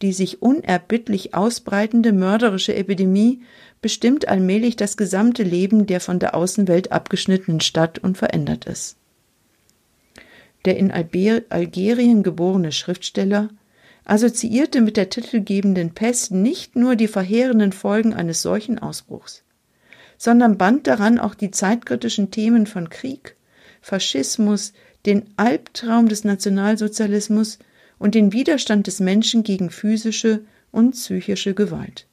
Die 0.00 0.14
sich 0.14 0.40
unerbittlich 0.40 1.34
ausbreitende 1.34 2.14
mörderische 2.14 2.74
Epidemie 2.74 3.42
bestimmt 3.82 4.26
allmählich 4.26 4.76
das 4.76 4.96
gesamte 4.96 5.42
Leben 5.42 5.84
der 5.84 6.00
von 6.00 6.18
der 6.18 6.34
Außenwelt 6.34 6.92
abgeschnittenen 6.92 7.60
Stadt 7.60 7.98
und 7.98 8.16
verändert 8.16 8.66
es. 8.66 8.97
Der 10.64 10.76
in 10.76 10.90
Algerien 10.90 12.22
geborene 12.22 12.72
Schriftsteller 12.72 13.50
assoziierte 14.04 14.80
mit 14.80 14.96
der 14.96 15.10
titelgebenden 15.10 15.92
Pest 15.92 16.32
nicht 16.32 16.76
nur 16.76 16.96
die 16.96 17.08
verheerenden 17.08 17.72
Folgen 17.72 18.14
eines 18.14 18.42
solchen 18.42 18.78
Ausbruchs, 18.78 19.44
sondern 20.16 20.58
band 20.58 20.86
daran 20.86 21.18
auch 21.18 21.34
die 21.34 21.50
zeitkritischen 21.50 22.30
Themen 22.30 22.66
von 22.66 22.88
Krieg, 22.88 23.36
Faschismus, 23.80 24.72
den 25.06 25.26
Albtraum 25.36 26.08
des 26.08 26.24
Nationalsozialismus 26.24 27.58
und 27.98 28.14
den 28.14 28.32
Widerstand 28.32 28.86
des 28.86 29.00
Menschen 29.00 29.42
gegen 29.42 29.70
physische 29.70 30.44
und 30.72 30.92
psychische 30.92 31.54
Gewalt. 31.54 32.06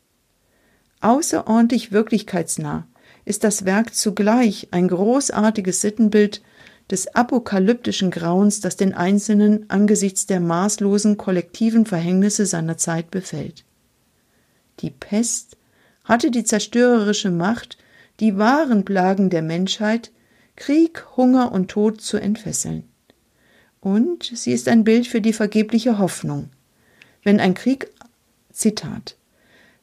Außerordentlich 1.01 1.91
wirklichkeitsnah 1.91 2.87
ist 3.25 3.43
das 3.43 3.65
Werk 3.65 3.95
zugleich 3.95 4.67
ein 4.71 4.87
großartiges 4.87 5.81
Sittenbild 5.81 6.41
des 6.91 7.07
apokalyptischen 7.15 8.11
Grauens, 8.11 8.59
das 8.59 8.75
den 8.75 8.93
Einzelnen 8.93 9.69
angesichts 9.69 10.25
der 10.27 10.39
maßlosen 10.39 11.17
kollektiven 11.17 11.85
Verhängnisse 11.85 12.45
seiner 12.45 12.77
Zeit 12.77 13.09
befällt. 13.09 13.63
Die 14.81 14.91
Pest 14.91 15.57
hatte 16.03 16.29
die 16.29 16.43
zerstörerische 16.43 17.31
Macht, 17.31 17.77
die 18.19 18.37
wahren 18.37 18.85
Plagen 18.85 19.29
der 19.29 19.41
Menschheit, 19.41 20.11
Krieg, 20.55 21.05
Hunger 21.17 21.51
und 21.51 21.69
Tod 21.69 22.01
zu 22.01 22.17
entfesseln. 22.17 22.83
Und 23.81 24.31
sie 24.33 24.53
ist 24.53 24.67
ein 24.67 24.83
Bild 24.83 25.07
für 25.07 25.21
die 25.21 25.33
vergebliche 25.33 25.97
Hoffnung. 25.97 26.49
Wenn 27.23 27.39
ein 27.39 27.55
Krieg, 27.55 27.89
Zitat, 28.51 29.17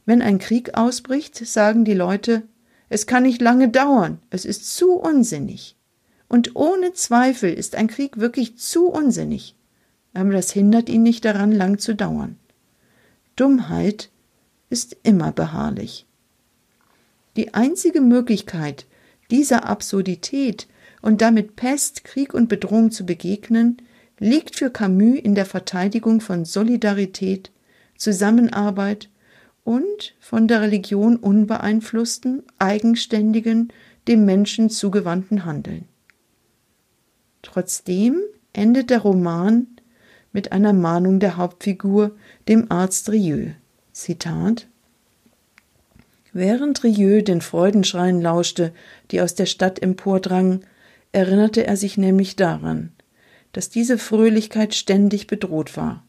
wenn 0.07 0.23
ein 0.23 0.39
Krieg 0.39 0.75
ausbricht, 0.75 1.37
sagen 1.37 1.85
die 1.85 1.95
Leute, 1.95 2.43
es 2.89 3.07
kann 3.07 3.25
nicht 3.25 3.41
lange 3.41 3.69
dauern, 3.69 4.19
es 4.31 4.45
ist 4.45 4.75
zu 4.75 4.93
unsinnig. 4.93 5.77
Und 6.33 6.57
ohne 6.57 6.95
Zweifel 6.95 7.53
ist 7.53 7.75
ein 7.75 7.89
Krieg 7.89 8.17
wirklich 8.17 8.57
zu 8.57 8.87
unsinnig. 8.87 9.55
Aber 10.15 10.33
das 10.33 10.51
hindert 10.51 10.89
ihn 10.89 11.03
nicht 11.03 11.27
daran, 11.27 11.53
lang 11.53 11.77
zu 11.77 11.95
dauern. 11.95 12.39
Dummheit 13.37 14.09
ist 14.71 14.97
immer 15.03 15.31
beharrlich. 15.31 16.07
Die 17.37 17.53
einzige 17.53 18.01
Möglichkeit, 18.01 18.87
dieser 19.31 19.67
Absurdität 19.67 20.69
und 21.03 21.21
damit 21.21 21.55
Pest, 21.55 22.03
Krieg 22.05 22.33
und 22.33 22.49
Bedrohung 22.49 22.91
zu 22.91 23.05
begegnen, 23.05 23.83
liegt 24.19 24.57
für 24.57 24.71
Camus 24.71 25.19
in 25.19 25.35
der 25.35 25.45
Verteidigung 25.45 26.23
von 26.23 26.47
Solidarität, 26.47 27.51
Zusammenarbeit 27.99 29.11
und 29.65 30.15
von 30.19 30.49
der 30.49 30.63
Religion 30.63 31.17
unbeeinflussten, 31.17 32.43
eigenständigen, 32.59 33.71
dem 34.09 34.25
Menschen 34.25 34.71
zugewandten 34.71 35.45
Handeln. 35.45 35.92
Trotzdem 37.43 38.21
endet 38.53 38.91
der 38.91 39.01
Roman 39.01 39.67
mit 40.33 40.53
einer 40.53 40.73
Mahnung 40.73 41.21
der 41.21 41.37
Hauptfigur, 41.37 42.13
dem 42.49 42.71
Arzt 42.71 43.11
Rieu. 43.11 43.51
Zitat 43.93 44.69
Während 46.33 46.83
Rieu 46.83 47.23
den 47.23 47.43
Freudenschreien 47.43 48.23
lauschte, 48.23 48.73
die 49.11 49.21
aus 49.21 49.35
der 49.35 49.47
Stadt 49.47 49.83
empordrangen, 49.83 50.65
erinnerte 51.13 51.67
er 51.67 51.77
sich 51.77 51.99
nämlich 51.99 52.37
daran, 52.37 52.93
dass 53.53 53.69
diese 53.69 53.99
Fröhlichkeit 53.99 54.75
ständig 54.75 55.27
bedroht 55.27 55.77
war. 55.77 56.05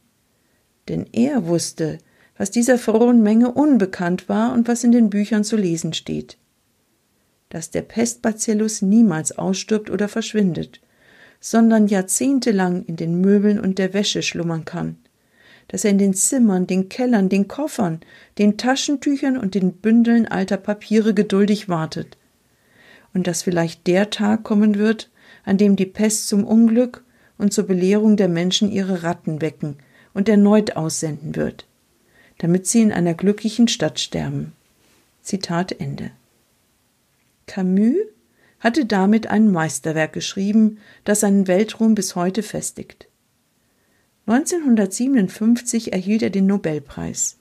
Denn 0.87 1.07
er 1.11 1.45
wusste, 1.47 1.97
was 2.37 2.51
dieser 2.51 2.77
frohen 2.77 3.21
Menge 3.21 3.51
unbekannt 3.51 4.29
war 4.29 4.53
und 4.53 4.67
was 4.67 4.83
in 4.83 4.93
den 4.93 5.09
Büchern 5.09 5.43
zu 5.43 5.57
lesen 5.57 5.93
steht. 5.93 6.37
Dass 7.49 7.69
der 7.69 7.81
Pestbacillus 7.81 8.81
niemals 8.81 9.37
ausstirbt 9.37 9.89
oder 9.89 10.07
verschwindet, 10.07 10.79
sondern 11.45 11.87
jahrzehntelang 11.89 12.85
in 12.85 12.95
den 12.95 13.19
Möbeln 13.19 13.59
und 13.59 13.77
der 13.77 13.93
Wäsche 13.93 14.21
schlummern 14.21 14.63
kann, 14.63 14.95
dass 15.67 15.83
er 15.83 15.91
in 15.91 15.97
den 15.97 16.13
Zimmern, 16.13 16.67
den 16.67 16.87
Kellern, 16.87 17.27
den 17.27 17.49
Koffern, 17.49 17.99
den 18.37 18.57
Taschentüchern 18.57 19.37
und 19.37 19.53
den 19.53 19.73
Bündeln 19.73 20.25
alter 20.25 20.55
Papiere 20.55 21.13
geduldig 21.13 21.67
wartet, 21.67 22.17
und 23.13 23.27
dass 23.27 23.43
vielleicht 23.43 23.87
der 23.87 24.09
Tag 24.09 24.43
kommen 24.43 24.77
wird, 24.77 25.09
an 25.43 25.57
dem 25.57 25.75
die 25.75 25.85
Pest 25.85 26.29
zum 26.29 26.45
Unglück 26.45 27.03
und 27.37 27.51
zur 27.51 27.67
Belehrung 27.67 28.15
der 28.15 28.29
Menschen 28.29 28.71
ihre 28.71 29.03
Ratten 29.03 29.41
wecken 29.41 29.75
und 30.13 30.29
erneut 30.29 30.77
aussenden 30.77 31.35
wird, 31.35 31.67
damit 32.37 32.67
sie 32.67 32.81
in 32.81 32.93
einer 32.93 33.15
glücklichen 33.15 33.67
Stadt 33.67 33.99
sterben. 33.99 34.53
Zitat 35.21 35.73
Ende. 35.73 36.11
Camus 37.47 38.12
hatte 38.63 38.85
damit 38.85 39.27
ein 39.27 39.51
Meisterwerk 39.51 40.13
geschrieben, 40.13 40.77
das 41.03 41.19
seinen 41.19 41.47
Weltruhm 41.47 41.95
bis 41.95 42.15
heute 42.15 42.43
festigt. 42.43 43.09
1957 44.25 45.91
erhielt 45.91 46.21
er 46.23 46.29
den 46.29 46.47
Nobelpreis. 46.47 47.39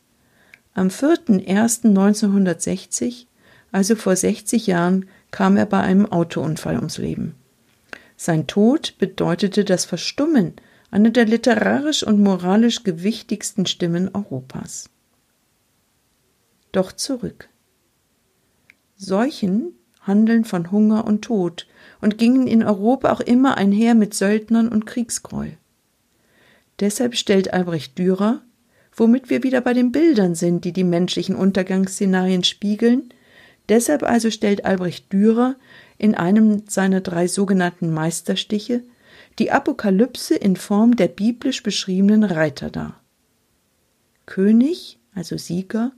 Am 0.74 0.88
4.01.1960, 0.88 3.26
also 3.70 3.94
vor 3.94 4.16
60 4.16 4.66
Jahren, 4.66 5.08
kam 5.30 5.56
er 5.56 5.66
bei 5.66 5.80
einem 5.80 6.06
Autounfall 6.06 6.74
ums 6.74 6.98
Leben. 6.98 7.36
Sein 8.16 8.48
Tod 8.48 8.96
bedeutete 8.98 9.64
das 9.64 9.84
Verstummen 9.84 10.54
einer 10.90 11.10
der 11.10 11.26
literarisch 11.26 12.02
und 12.02 12.20
moralisch 12.20 12.82
gewichtigsten 12.82 13.66
Stimmen 13.66 14.12
Europas. 14.12 14.90
Doch 16.72 16.90
zurück. 16.90 17.48
Seuchen 18.96 19.76
handeln 20.02 20.44
von 20.44 20.70
Hunger 20.70 21.06
und 21.06 21.22
Tod 21.22 21.66
und 22.00 22.18
gingen 22.18 22.46
in 22.46 22.62
Europa 22.62 23.12
auch 23.12 23.20
immer 23.20 23.56
einher 23.56 23.94
mit 23.94 24.14
Söldnern 24.14 24.68
und 24.68 24.86
Kriegsgräuel. 24.86 25.56
Deshalb 26.80 27.16
stellt 27.16 27.52
Albrecht 27.52 27.98
Dürer, 27.98 28.42
womit 28.94 29.30
wir 29.30 29.42
wieder 29.42 29.60
bei 29.60 29.72
den 29.72 29.92
Bildern 29.92 30.34
sind, 30.34 30.64
die 30.64 30.72
die 30.72 30.84
menschlichen 30.84 31.36
Untergangsszenarien 31.36 32.44
spiegeln, 32.44 33.14
deshalb 33.68 34.02
also 34.02 34.30
stellt 34.30 34.64
Albrecht 34.64 35.12
Dürer 35.12 35.56
in 35.98 36.14
einem 36.14 36.64
seiner 36.68 37.00
drei 37.00 37.28
sogenannten 37.28 37.92
Meisterstiche 37.92 38.82
die 39.38 39.50
Apokalypse 39.50 40.34
in 40.34 40.56
Form 40.56 40.96
der 40.96 41.08
biblisch 41.08 41.62
beschriebenen 41.62 42.24
Reiter 42.24 42.70
dar. 42.70 43.00
König, 44.26 44.98
also 45.14 45.36
Sieger, 45.38 45.92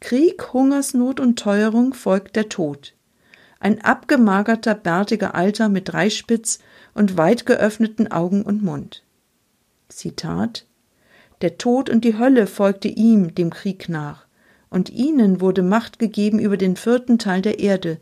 Krieg, 0.00 0.52
Hungersnot 0.52 1.20
und 1.20 1.38
Teuerung 1.38 1.94
folgt 1.94 2.36
der 2.36 2.48
Tod. 2.48 2.94
Ein 3.64 3.80
abgemagerter, 3.80 4.74
bärtiger 4.74 5.34
Alter 5.34 5.70
mit 5.70 5.88
Dreispitz 5.88 6.58
und 6.92 7.16
weit 7.16 7.46
geöffneten 7.46 8.12
Augen 8.12 8.42
und 8.42 8.62
Mund. 8.62 9.02
Zitat 9.88 10.66
Der 11.40 11.56
Tod 11.56 11.88
und 11.88 12.04
die 12.04 12.18
Hölle 12.18 12.46
folgte 12.46 12.88
ihm, 12.88 13.34
dem 13.34 13.48
Krieg 13.48 13.88
nach, 13.88 14.26
und 14.68 14.90
ihnen 14.90 15.40
wurde 15.40 15.62
Macht 15.62 15.98
gegeben 15.98 16.40
über 16.40 16.58
den 16.58 16.76
vierten 16.76 17.18
Teil 17.18 17.40
der 17.40 17.58
Erde, 17.58 18.00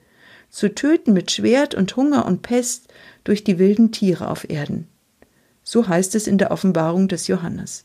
zu 0.50 0.74
töten 0.74 1.12
mit 1.12 1.30
Schwert 1.30 1.76
und 1.76 1.94
Hunger 1.94 2.26
und 2.26 2.42
Pest 2.42 2.92
durch 3.22 3.44
die 3.44 3.60
wilden 3.60 3.92
Tiere 3.92 4.28
auf 4.28 4.50
Erden. 4.50 4.88
So 5.62 5.86
heißt 5.86 6.16
es 6.16 6.26
in 6.26 6.38
der 6.38 6.50
Offenbarung 6.50 7.06
des 7.06 7.28
Johannes. 7.28 7.84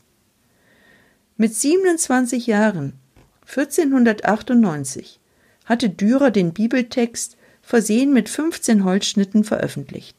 Mit 1.36 1.54
27 1.54 2.48
Jahren, 2.48 2.94
1498, 3.42 5.20
hatte 5.64 5.88
Dürer 5.88 6.32
den 6.32 6.52
Bibeltext 6.52 7.37
versehen 7.68 8.12
mit 8.12 8.28
15 8.28 8.84
Holzschnitten 8.84 9.44
veröffentlicht. 9.44 10.16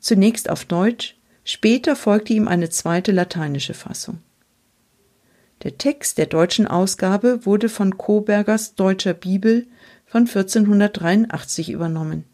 Zunächst 0.00 0.50
auf 0.50 0.64
Deutsch, 0.64 1.16
Später 1.44 1.94
folgte 1.94 2.32
ihm 2.32 2.48
eine 2.48 2.70
zweite 2.70 3.12
lateinische 3.12 3.74
Fassung. 3.74 4.18
Der 5.62 5.76
Text 5.76 6.18
der 6.18 6.26
deutschen 6.26 6.66
Ausgabe 6.66 7.44
wurde 7.44 7.68
von 7.68 7.98
Kobergers 7.98 8.74
Deutscher 8.74 9.14
Bibel 9.14 9.66
von 10.06 10.22
1483 10.22 11.70
übernommen, 11.70 12.24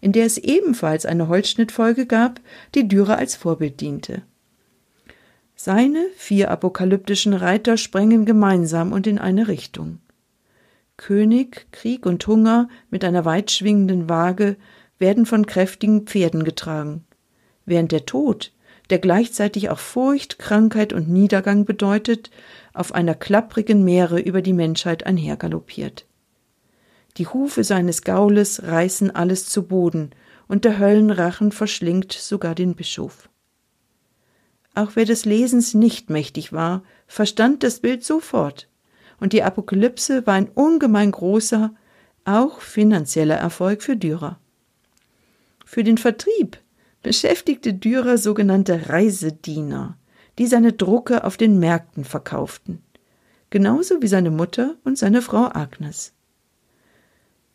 in 0.00 0.12
der 0.12 0.24
es 0.24 0.38
ebenfalls 0.38 1.04
eine 1.04 1.28
Holzschnittfolge 1.28 2.06
gab, 2.06 2.40
die 2.74 2.86
Dürer 2.86 3.18
als 3.18 3.34
Vorbild 3.34 3.80
diente. 3.80 4.22
Seine 5.56 6.06
vier 6.16 6.50
apokalyptischen 6.50 7.34
Reiter 7.34 7.76
sprengen 7.76 8.24
gemeinsam 8.24 8.92
und 8.92 9.06
in 9.06 9.18
eine 9.18 9.48
Richtung. 9.48 9.98
König, 11.00 11.66
Krieg 11.72 12.04
und 12.04 12.26
Hunger 12.26 12.68
mit 12.90 13.04
einer 13.06 13.24
weitschwingenden 13.24 14.10
Waage 14.10 14.56
werden 14.98 15.24
von 15.24 15.46
kräftigen 15.46 16.02
Pferden 16.02 16.44
getragen, 16.44 17.06
während 17.64 17.90
der 17.90 18.04
Tod 18.04 18.52
der 18.90 18.98
gleichzeitig 18.98 19.70
auch 19.70 19.78
Furcht, 19.78 20.38
Krankheit 20.38 20.92
und 20.92 21.08
Niedergang 21.08 21.64
bedeutet, 21.64 22.30
auf 22.74 22.92
einer 22.92 23.14
klapprigen 23.14 23.82
Meere 23.82 24.20
über 24.20 24.42
die 24.42 24.52
Menschheit 24.52 25.06
einhergaloppiert. 25.06 26.06
Die 27.16 27.26
Hufe 27.26 27.64
seines 27.64 28.02
Gaules 28.02 28.64
reißen 28.64 29.14
alles 29.14 29.46
zu 29.46 29.66
Boden, 29.66 30.10
und 30.48 30.64
der 30.64 30.78
Höllenrachen 30.78 31.52
verschlingt 31.52 32.12
sogar 32.12 32.56
den 32.56 32.74
Bischof. 32.74 33.30
Auch 34.74 34.90
wer 34.96 35.04
des 35.04 35.24
Lesens 35.24 35.74
nicht 35.74 36.10
mächtig 36.10 36.52
war, 36.52 36.82
verstand 37.06 37.62
das 37.62 37.80
Bild 37.80 38.04
sofort, 38.04 38.68
und 39.20 39.32
die 39.32 39.42
Apokalypse 39.42 40.26
war 40.26 40.34
ein 40.34 40.48
ungemein 40.48 41.10
großer, 41.10 41.74
auch 42.24 42.60
finanzieller 42.60 43.36
Erfolg 43.36 43.82
für 43.82 43.96
Dürer. 43.96 44.38
Für 45.64 45.84
den 45.84 45.98
Vertrieb 45.98 46.58
beschäftigte 47.02 47.74
Dürer 47.74 48.18
sogenannte 48.18 48.88
Reisediener, 48.88 49.96
die 50.38 50.46
seine 50.46 50.72
Drucke 50.72 51.24
auf 51.24 51.36
den 51.36 51.58
Märkten 51.58 52.04
verkauften, 52.04 52.82
genauso 53.50 54.02
wie 54.02 54.08
seine 54.08 54.30
Mutter 54.30 54.76
und 54.84 54.98
seine 54.98 55.22
Frau 55.22 55.50
Agnes. 55.52 56.12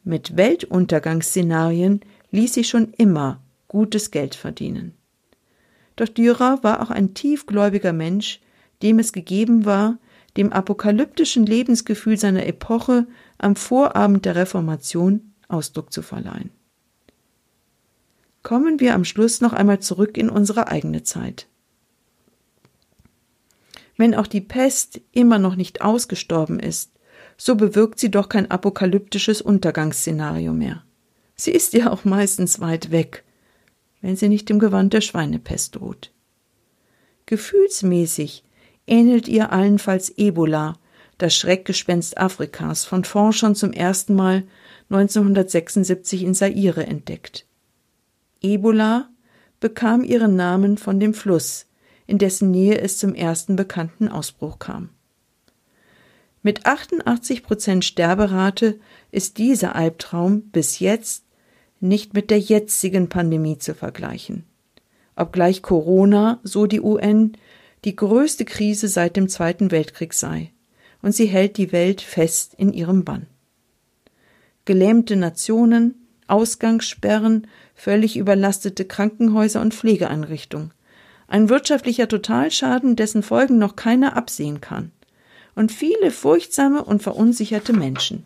Mit 0.04 0.38
Weltuntergangsszenarien 0.38 2.02
ließ 2.32 2.54
sich 2.54 2.70
schon 2.70 2.94
immer 2.94 3.42
gutes 3.68 4.12
Geld 4.12 4.36
verdienen. 4.36 4.94
Doch 5.96 6.08
Dürer 6.08 6.60
war 6.64 6.82
auch 6.82 6.92
ein 6.92 7.14
tiefgläubiger 7.14 7.94
Mensch, 7.94 8.42
dem 8.84 9.00
es 9.00 9.14
gegeben 9.14 9.66
war, 9.66 9.98
dem 10.38 10.52
apokalyptischen 10.52 11.46
Lebensgefühl 11.46 12.18
seiner 12.18 12.46
Epoche 12.46 13.08
am 13.38 13.56
Vorabend 13.56 14.26
der 14.26 14.36
Reformation 14.36 15.34
Ausdruck 15.48 15.94
zu 15.94 16.02
verleihen 16.02 16.52
kommen 18.46 18.80
wir 18.80 18.94
am 18.94 19.04
Schluss 19.04 19.42
noch 19.42 19.54
einmal 19.54 19.80
zurück 19.80 20.18
in 20.18 20.30
unsere 20.30 20.68
eigene 20.68 21.02
Zeit. 21.02 21.48
Wenn 23.98 24.14
auch 24.14 24.28
die 24.28 24.40
Pest 24.40 25.02
immer 25.12 25.40
noch 25.40 25.56
nicht 25.56 25.82
ausgestorben 25.82 26.60
ist, 26.60 26.92
so 27.38 27.56
bewirkt 27.56 28.00
sie 28.00 28.12
doch 28.12 28.30
kein 28.30 28.52
apokalyptisches 28.52 29.42
Untergangsszenario 29.42 30.54
mehr. 30.54 30.84
Sie 31.36 31.52
ist 31.52 31.74
ja 31.74 31.92
auch 31.92 32.06
meistens 32.06 32.60
weit 32.60 32.92
weg, 32.92 33.24
wenn 34.02 34.16
sie 34.16 34.30
nicht 34.30 34.50
im 34.52 34.60
Gewand 34.60 34.94
der 34.94 35.02
Schweinepest 35.02 35.76
droht. 35.76 36.12
Gefühlsmäßig 37.26 38.44
ähnelt 38.88 39.28
ihr 39.28 39.52
allenfalls 39.52 40.10
Ebola, 40.18 40.78
das 41.18 41.36
Schreckgespenst 41.36 42.18
Afrikas, 42.18 42.86
von 42.86 43.04
Forschern 43.04 43.56
zum 43.56 43.72
ersten 43.72 44.16
Mal 44.16 44.44
1976 44.90 46.24
in 46.24 46.34
Zaire 46.34 46.86
entdeckt. 46.86 47.46
Ebola 48.42 49.10
bekam 49.60 50.04
ihren 50.04 50.36
Namen 50.36 50.78
von 50.78 51.00
dem 51.00 51.14
Fluss, 51.14 51.68
in 52.08 52.18
dessen 52.18 52.52
Nähe 52.52 52.80
es 52.80 52.98
zum 52.98 53.16
ersten 53.16 53.56
bekannten 53.56 54.08
Ausbruch 54.08 54.60
kam. 54.60 54.90
Mit 56.44 56.68
88 56.68 57.42
Prozent 57.42 57.84
Sterberate 57.84 58.80
ist 59.12 59.40
dieser 59.40 59.76
Albtraum 59.76 60.42
bis 60.52 60.78
jetzt 60.80 61.26
nicht 61.80 62.14
mit 62.14 62.30
der 62.30 62.40
jetzigen 62.40 63.10
Pandemie 63.10 63.58
zu 63.58 63.74
vergleichen. 63.74 64.44
Obgleich 65.16 65.64
Corona, 65.64 66.40
so 66.44 66.68
die 66.68 66.82
UN, 66.82 67.34
die 67.86 67.96
größte 67.96 68.46
Krise 68.46 68.88
seit 68.88 69.16
dem 69.16 69.30
Zweiten 69.30 69.72
Weltkrieg 69.72 70.14
sei, 70.14 70.52
und 71.02 71.14
sie 71.14 71.28
hält 71.28 71.58
die 71.58 71.72
Welt 71.72 72.02
fest 72.02 72.56
in 72.58 72.74
ihrem 72.74 73.06
Bann. 73.06 73.28
Gelähmte 74.66 75.16
Nationen, 75.16 76.08
Ausgangssperren, 76.28 77.48
völlig 77.76 78.18
überlastete 78.18 78.86
Krankenhäuser 78.86 79.62
und 79.62 79.76
Pflegeeinrichtungen. 79.76 80.72
Ein 81.28 81.50
wirtschaftlicher 81.50 82.08
Totalschaden, 82.08 82.96
dessen 82.96 83.22
Folgen 83.22 83.60
noch 83.60 83.76
keiner 83.76 84.18
absehen 84.18 84.62
kann. 84.62 84.92
Und 85.54 85.72
viele 85.72 86.12
furchtsame 86.12 86.84
und 86.84 87.04
verunsicherte 87.04 87.74
Menschen. 87.74 88.26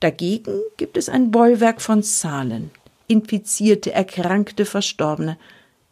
Dagegen 0.00 0.60
gibt 0.76 0.96
es 0.96 1.08
ein 1.08 1.30
Bollwerk 1.30 1.80
von 1.80 2.02
Zahlen. 2.02 2.70
Infizierte, 3.06 3.92
Erkrankte, 3.92 4.64
Verstorbene. 4.64 5.38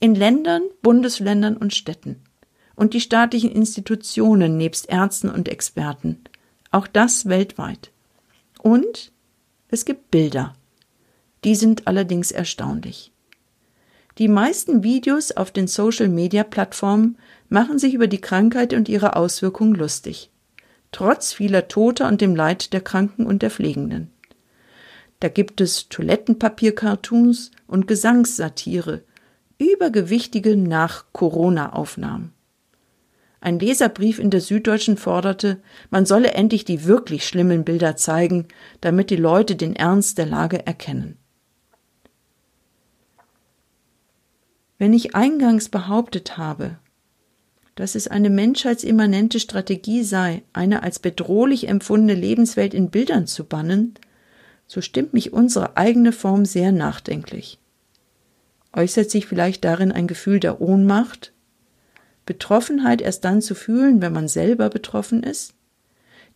In 0.07 0.15
Ländern, 0.15 0.63
Bundesländern 0.83 1.57
und 1.57 1.75
Städten. 1.75 2.23
Und 2.77 2.95
die 2.95 3.01
staatlichen 3.01 3.51
Institutionen 3.51 4.57
nebst 4.57 4.89
Ärzten 4.89 5.29
und 5.29 5.49
Experten. 5.49 6.21
Auch 6.71 6.87
das 6.87 7.29
weltweit. 7.29 7.91
Und 8.63 9.11
es 9.67 9.85
gibt 9.85 10.13
Bilder. 10.13 10.55
Die 11.43 11.57
sind 11.57 11.89
allerdings 11.89 12.31
erstaunlich. 12.31 13.11
Die 14.19 14.29
meisten 14.29 14.85
Videos 14.85 15.33
auf 15.33 15.51
den 15.51 15.67
Social-Media-Plattformen 15.67 17.19
machen 17.49 17.81
sich 17.81 17.93
über 17.93 18.07
die 18.07 18.21
Krankheit 18.21 18.75
und 18.75 18.89
ihre 18.89 19.17
Auswirkungen 19.17 19.75
lustig, 19.75 20.31
trotz 20.93 21.33
vieler 21.33 21.67
Toter 21.67 22.07
und 22.07 22.21
dem 22.21 22.37
Leid 22.37 22.73
der 22.73 22.81
Kranken 22.81 23.27
und 23.27 23.43
der 23.43 23.51
Pflegenden. 23.51 24.13
Da 25.19 25.27
gibt 25.29 25.61
es 25.61 25.89
Toilettenpapier-Cartoons 25.89 27.51
und 27.67 27.89
Gesangssatire, 27.89 29.03
übergewichtige 29.59 30.57
Nach-Corona-Aufnahmen. 30.57 32.33
Ein 33.41 33.59
Leserbrief 33.59 34.19
in 34.19 34.31
der 34.31 34.41
Süddeutschen 34.41 34.97
forderte, 34.97 35.61
man 35.91 36.07
solle 36.07 36.33
endlich 36.33 36.65
die 36.65 36.85
wirklich 36.85 37.27
schlimmen 37.27 37.65
Bilder 37.65 37.97
zeigen, 37.97 38.49
damit 38.81 39.11
die 39.11 39.17
Leute 39.17 39.57
den 39.57 39.77
Ernst 39.77 40.19
der 40.19 40.27
Lage 40.27 40.67
erkennen. 40.67 41.17
Wenn 44.79 44.93
ich 44.93 45.15
eingangs 45.15 45.69
behauptet 45.69 46.37
habe, 46.37 46.79
dass 47.77 47.95
es 47.95 48.09
eine 48.09 48.31
menschheitsimmanente 48.31 49.39
Strategie 49.39 50.03
sei, 50.03 50.43
eine 50.53 50.83
als 50.83 50.99
bedrohlich 50.99 51.69
empfundene 51.69 52.19
Lebenswelt 52.19 52.75
in 52.75 52.91
Bildern 52.91 53.27
zu 53.27 53.45
bannen, 53.45 53.95
so 54.67 54.81
stimmt 54.81 55.13
mich 55.13 55.33
unsere 55.33 55.77
eigene 55.77 56.13
Form 56.13 56.45
sehr 56.45 56.73
nachdenklich. 56.73 57.59
Äußert 58.77 59.11
sich 59.11 59.27
vielleicht 59.27 59.65
darin 59.65 59.91
ein 59.91 60.07
Gefühl 60.07 60.39
der 60.39 60.61
Ohnmacht? 60.61 61.33
Betroffenheit 62.27 63.01
erst 63.01 63.25
dann 63.25 63.41
zu 63.41 63.55
fühlen, 63.55 64.03
wenn 64.03 64.13
man 64.13 64.29
selber 64.29 64.69
betroffen 64.69 65.23
ist? 65.23 65.55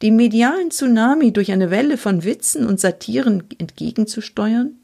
Dem 0.00 0.16
medialen 0.16 0.70
Tsunami 0.70 1.34
durch 1.34 1.52
eine 1.52 1.70
Welle 1.70 1.98
von 1.98 2.24
Witzen 2.24 2.66
und 2.66 2.80
Satiren 2.80 3.44
entgegenzusteuern? 3.58 4.76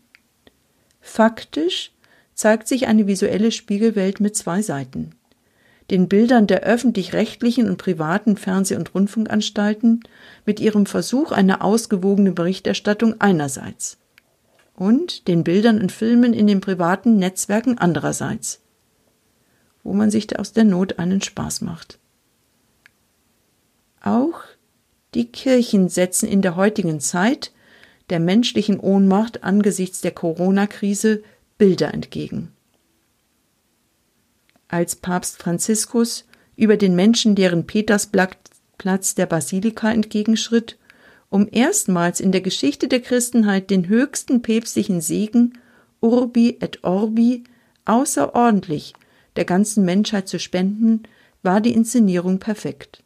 Faktisch 1.00 1.92
zeigt 2.34 2.68
sich 2.68 2.88
eine 2.88 3.06
visuelle 3.06 3.50
Spiegelwelt 3.50 4.20
mit 4.20 4.36
zwei 4.36 4.60
Seiten. 4.60 5.12
Den 5.90 6.08
Bildern 6.08 6.46
der 6.46 6.62
öffentlich-rechtlichen 6.64 7.70
und 7.70 7.78
privaten 7.78 8.36
Fernseh- 8.36 8.76
und 8.76 8.94
Rundfunkanstalten 8.94 10.00
mit 10.44 10.60
ihrem 10.60 10.84
Versuch 10.84 11.32
einer 11.32 11.64
ausgewogenen 11.64 12.34
Berichterstattung 12.34 13.14
einerseits 13.18 13.96
und 14.76 15.26
den 15.26 15.42
Bildern 15.42 15.80
und 15.80 15.90
Filmen 15.90 16.32
in 16.32 16.46
den 16.46 16.60
privaten 16.60 17.16
Netzwerken 17.16 17.78
andererseits, 17.78 18.60
wo 19.82 19.92
man 19.94 20.10
sich 20.10 20.38
aus 20.38 20.52
der 20.52 20.64
Not 20.64 20.98
einen 20.98 21.22
Spaß 21.22 21.62
macht. 21.62 21.98
Auch 24.02 24.42
die 25.14 25.26
Kirchen 25.26 25.88
setzen 25.88 26.28
in 26.28 26.42
der 26.42 26.56
heutigen 26.56 27.00
Zeit 27.00 27.52
der 28.10 28.20
menschlichen 28.20 28.78
Ohnmacht 28.78 29.42
angesichts 29.42 30.00
der 30.00 30.12
Corona-Krise 30.12 31.22
Bilder 31.58 31.92
entgegen. 31.92 32.52
Als 34.68 34.94
Papst 34.94 35.38
Franziskus 35.38 36.26
über 36.54 36.76
den 36.76 36.94
menschenleeren 36.94 37.66
Petersplatz 37.66 39.14
der 39.14 39.26
Basilika 39.26 39.90
entgegenschritt, 39.90 40.76
um 41.28 41.48
erstmals 41.50 42.20
in 42.20 42.32
der 42.32 42.40
Geschichte 42.40 42.88
der 42.88 43.00
Christenheit 43.00 43.70
den 43.70 43.88
höchsten 43.88 44.42
päpstlichen 44.42 45.00
Segen 45.00 45.58
Urbi 46.00 46.58
et 46.60 46.84
Orbi 46.84 47.44
außerordentlich 47.84 48.94
der 49.36 49.44
ganzen 49.44 49.84
Menschheit 49.84 50.28
zu 50.28 50.38
spenden, 50.38 51.02
war 51.42 51.60
die 51.60 51.72
Inszenierung 51.72 52.38
perfekt. 52.38 53.02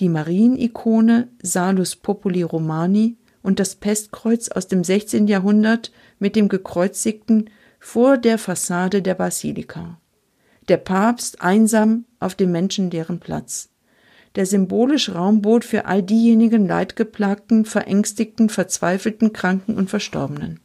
Die 0.00 0.08
Marienikone 0.08 1.28
Salus 1.42 1.96
Populi 1.96 2.42
Romani 2.42 3.16
und 3.42 3.58
das 3.58 3.74
Pestkreuz 3.74 4.48
aus 4.48 4.68
dem 4.68 4.84
16. 4.84 5.26
Jahrhundert 5.26 5.92
mit 6.18 6.36
dem 6.36 6.48
Gekreuzigten 6.48 7.50
vor 7.78 8.16
der 8.16 8.38
Fassade 8.38 9.02
der 9.02 9.14
Basilika. 9.14 10.00
Der 10.68 10.76
Papst 10.76 11.42
einsam 11.42 12.04
auf 12.20 12.34
dem 12.34 12.52
menschenleeren 12.52 13.18
Platz. 13.18 13.71
Der 14.34 14.46
symbolische 14.46 15.12
Raum 15.12 15.42
bot 15.42 15.64
für 15.64 15.84
all 15.84 16.02
diejenigen 16.02 16.66
leidgeplagten, 16.66 17.64
verängstigten, 17.64 18.48
verzweifelten, 18.48 19.32
Kranken 19.32 19.76
und 19.76 19.90
Verstorbenen. 19.90 20.60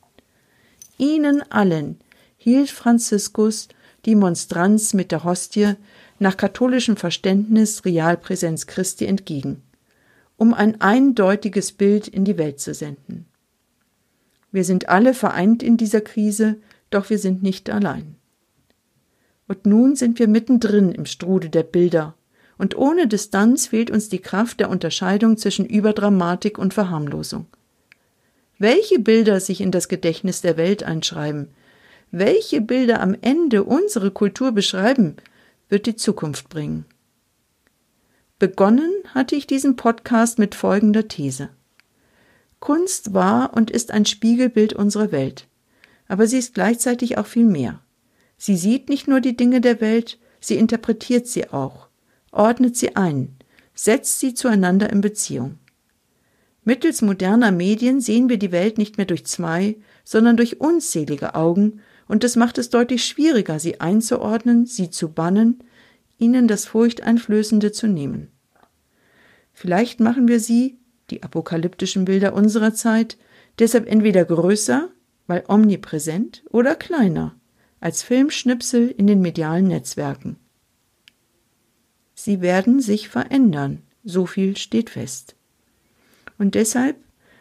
Ihnen 0.97 1.43
allen 1.51 1.99
hielt 2.37 2.69
Franziskus 2.69 3.67
die 4.05 4.15
Monstranz 4.15 4.93
mit 4.93 5.11
der 5.11 5.23
Hostie 5.23 5.73
nach 6.19 6.37
katholischem 6.37 6.95
Verständnis 6.95 7.83
Realpräsenz 7.83 8.65
Christi 8.67 9.05
entgegen, 9.05 9.61
um 10.37 10.53
ein 10.53 10.79
eindeutiges 10.81 11.73
Bild 11.73 12.07
in 12.07 12.23
die 12.23 12.37
Welt 12.37 12.59
zu 12.59 12.73
senden. 12.73 13.25
Wir 14.51 14.63
sind 14.63 14.87
alle 14.87 15.13
vereint 15.13 15.61
in 15.61 15.77
dieser 15.77 16.01
Krise, 16.01 16.55
doch 16.89 17.09
wir 17.09 17.19
sind 17.19 17.43
nicht 17.43 17.69
allein. 17.69 18.15
Und 19.47 19.65
nun 19.65 19.95
sind 19.95 20.19
wir 20.19 20.27
mittendrin 20.27 20.91
im 20.91 21.05
Strudel 21.05 21.49
der 21.49 21.63
Bilder, 21.63 22.15
und 22.57 22.77
ohne 22.77 23.07
Distanz 23.07 23.67
fehlt 23.67 23.91
uns 23.91 24.09
die 24.09 24.19
Kraft 24.19 24.59
der 24.59 24.69
Unterscheidung 24.69 25.37
zwischen 25.37 25.65
Überdramatik 25.65 26.57
und 26.57 26.73
Verharmlosung. 26.73 27.45
Welche 28.57 28.99
Bilder 28.99 29.39
sich 29.39 29.61
in 29.61 29.71
das 29.71 29.87
Gedächtnis 29.87 30.41
der 30.41 30.57
Welt 30.57 30.83
einschreiben, 30.83 31.49
welche 32.11 32.61
Bilder 32.61 33.01
am 33.01 33.15
Ende 33.21 33.63
unsere 33.63 34.11
Kultur 34.11 34.51
beschreiben, 34.51 35.17
wird 35.69 35.85
die 35.85 35.95
Zukunft 35.95 36.49
bringen. 36.49 36.85
Begonnen 38.39 38.91
hatte 39.13 39.35
ich 39.35 39.47
diesen 39.47 39.75
Podcast 39.75 40.39
mit 40.39 40.55
folgender 40.55 41.07
These. 41.07 41.49
Kunst 42.59 43.13
war 43.13 43.53
und 43.55 43.69
ist 43.69 43.91
ein 43.91 44.05
Spiegelbild 44.05 44.73
unserer 44.73 45.11
Welt, 45.11 45.47
aber 46.07 46.27
sie 46.27 46.37
ist 46.37 46.53
gleichzeitig 46.53 47.17
auch 47.17 47.27
viel 47.27 47.45
mehr. 47.45 47.81
Sie 48.37 48.55
sieht 48.55 48.89
nicht 48.89 49.07
nur 49.07 49.21
die 49.21 49.35
Dinge 49.35 49.61
der 49.61 49.81
Welt, 49.81 50.19
sie 50.39 50.55
interpretiert 50.55 51.27
sie 51.27 51.49
auch, 51.49 51.86
ordnet 52.31 52.75
sie 52.75 52.95
ein, 52.95 53.35
setzt 53.73 54.19
sie 54.19 54.33
zueinander 54.33 54.89
in 54.89 55.01
Beziehung. 55.01 55.59
Mittels 56.63 57.01
moderner 57.01 57.51
Medien 57.51 58.01
sehen 58.01 58.27
wir 58.27 58.37
die 58.37 58.51
Welt 58.51 58.77
nicht 58.77 58.97
mehr 58.97 59.05
durch 59.05 59.25
zwei, 59.25 59.77
sondern 60.03 60.35
durch 60.35 60.59
unzählige 60.59 61.35
Augen 61.35 61.79
und 62.07 62.23
es 62.23 62.35
macht 62.35 62.57
es 62.57 62.69
deutlich 62.69 63.05
schwieriger, 63.05 63.59
sie 63.59 63.79
einzuordnen, 63.79 64.65
sie 64.65 64.89
zu 64.89 65.09
bannen, 65.09 65.63
ihnen 66.17 66.47
das 66.47 66.65
Furchteinflößende 66.65 67.71
zu 67.71 67.87
nehmen. 67.87 68.31
Vielleicht 69.53 69.99
machen 69.99 70.27
wir 70.27 70.39
sie, 70.39 70.77
die 71.09 71.23
apokalyptischen 71.23 72.05
Bilder 72.05 72.33
unserer 72.33 72.73
Zeit, 72.73 73.17
deshalb 73.59 73.87
entweder 73.87 74.25
größer, 74.25 74.89
weil 75.25 75.43
omnipräsent, 75.47 76.43
oder 76.49 76.75
kleiner, 76.75 77.35
als 77.79 78.03
Filmschnipsel 78.03 78.89
in 78.89 79.07
den 79.07 79.21
medialen 79.21 79.67
Netzwerken. 79.67 80.37
Sie 82.27 82.41
werden 82.41 82.81
sich 82.81 83.07
verändern, 83.07 83.83
so 84.03 84.25
viel 84.25 84.57
steht 84.57 84.89
fest. 84.89 85.37
Und 86.37 86.55
deshalb 86.55 86.97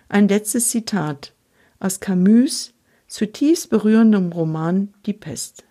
ein 0.08 0.28
letztes 0.28 0.68
Zitat 0.68 1.34
aus 1.80 1.98
Camus 1.98 2.72
zutiefst 3.08 3.68
berührendem 3.68 4.30
Roman 4.30 4.94
Die 5.04 5.12
Pest. 5.12 5.64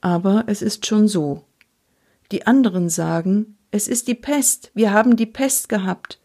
Aber 0.00 0.44
es 0.46 0.62
ist 0.62 0.86
schon 0.86 1.08
so. 1.08 1.42
Die 2.30 2.46
anderen 2.46 2.88
sagen, 2.88 3.58
es 3.72 3.88
ist 3.88 4.06
die 4.06 4.14
Pest, 4.14 4.70
wir 4.74 4.92
haben 4.92 5.16
die 5.16 5.26
Pest 5.26 5.68
gehabt, 5.68 6.20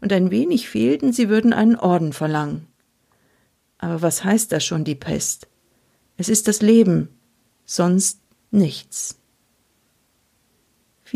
und 0.00 0.14
ein 0.14 0.30
wenig 0.30 0.66
fehlten, 0.66 1.12
sie 1.12 1.28
würden 1.28 1.52
einen 1.52 1.76
Orden 1.76 2.14
verlangen. 2.14 2.68
Aber 3.76 4.00
was 4.00 4.24
heißt 4.24 4.50
das 4.50 4.64
schon, 4.64 4.84
die 4.84 4.94
Pest? 4.94 5.46
Es 6.16 6.30
ist 6.30 6.48
das 6.48 6.62
Leben, 6.62 7.10
sonst 7.66 8.22
nichts. 8.50 9.20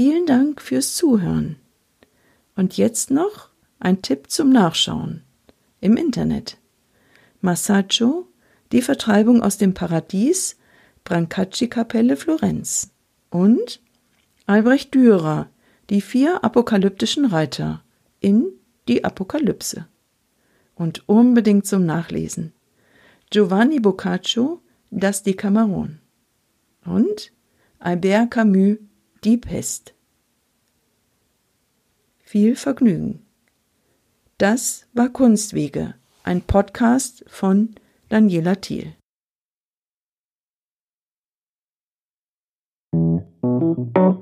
Vielen 0.01 0.27
Dank 0.27 0.63
fürs 0.63 0.95
Zuhören. 0.95 1.57
Und 2.55 2.77
jetzt 2.77 3.11
noch 3.11 3.49
ein 3.81 4.01
Tipp 4.01 4.31
zum 4.31 4.49
Nachschauen 4.49 5.25
im 5.81 5.97
Internet. 5.97 6.57
Massaggio, 7.41 8.29
die 8.71 8.81
Vertreibung 8.81 9.43
aus 9.43 9.59
dem 9.59 9.75
Paradies, 9.75 10.57
Brancacci-Kapelle 11.03 12.15
Florenz 12.15 12.93
und 13.31 13.81
Albrecht 14.47 14.95
Dürer, 14.95 15.51
die 15.91 16.01
vier 16.01 16.45
apokalyptischen 16.45 17.25
Reiter 17.25 17.83
in 18.21 18.53
die 18.87 19.03
Apokalypse. 19.03 19.89
Und 20.77 21.09
unbedingt 21.09 21.67
zum 21.67 21.85
Nachlesen. 21.85 22.53
Giovanni 23.31 23.81
Boccaccio, 23.81 24.63
das 24.93 25.25
Decameron. 25.25 25.99
Und 26.85 27.33
Albert 27.81 28.31
Camus, 28.31 28.79
die 29.25 29.37
Pest. 29.37 29.95
Viel 32.21 32.55
Vergnügen. 32.55 33.27
Das 34.39 34.87
war 34.93 35.09
Kunstwege, 35.09 35.95
ein 36.23 36.43
Podcast 36.43 37.25
von 37.27 37.75
Daniela 38.09 38.55
Thiel. 38.55 38.95
Musik 42.93 44.19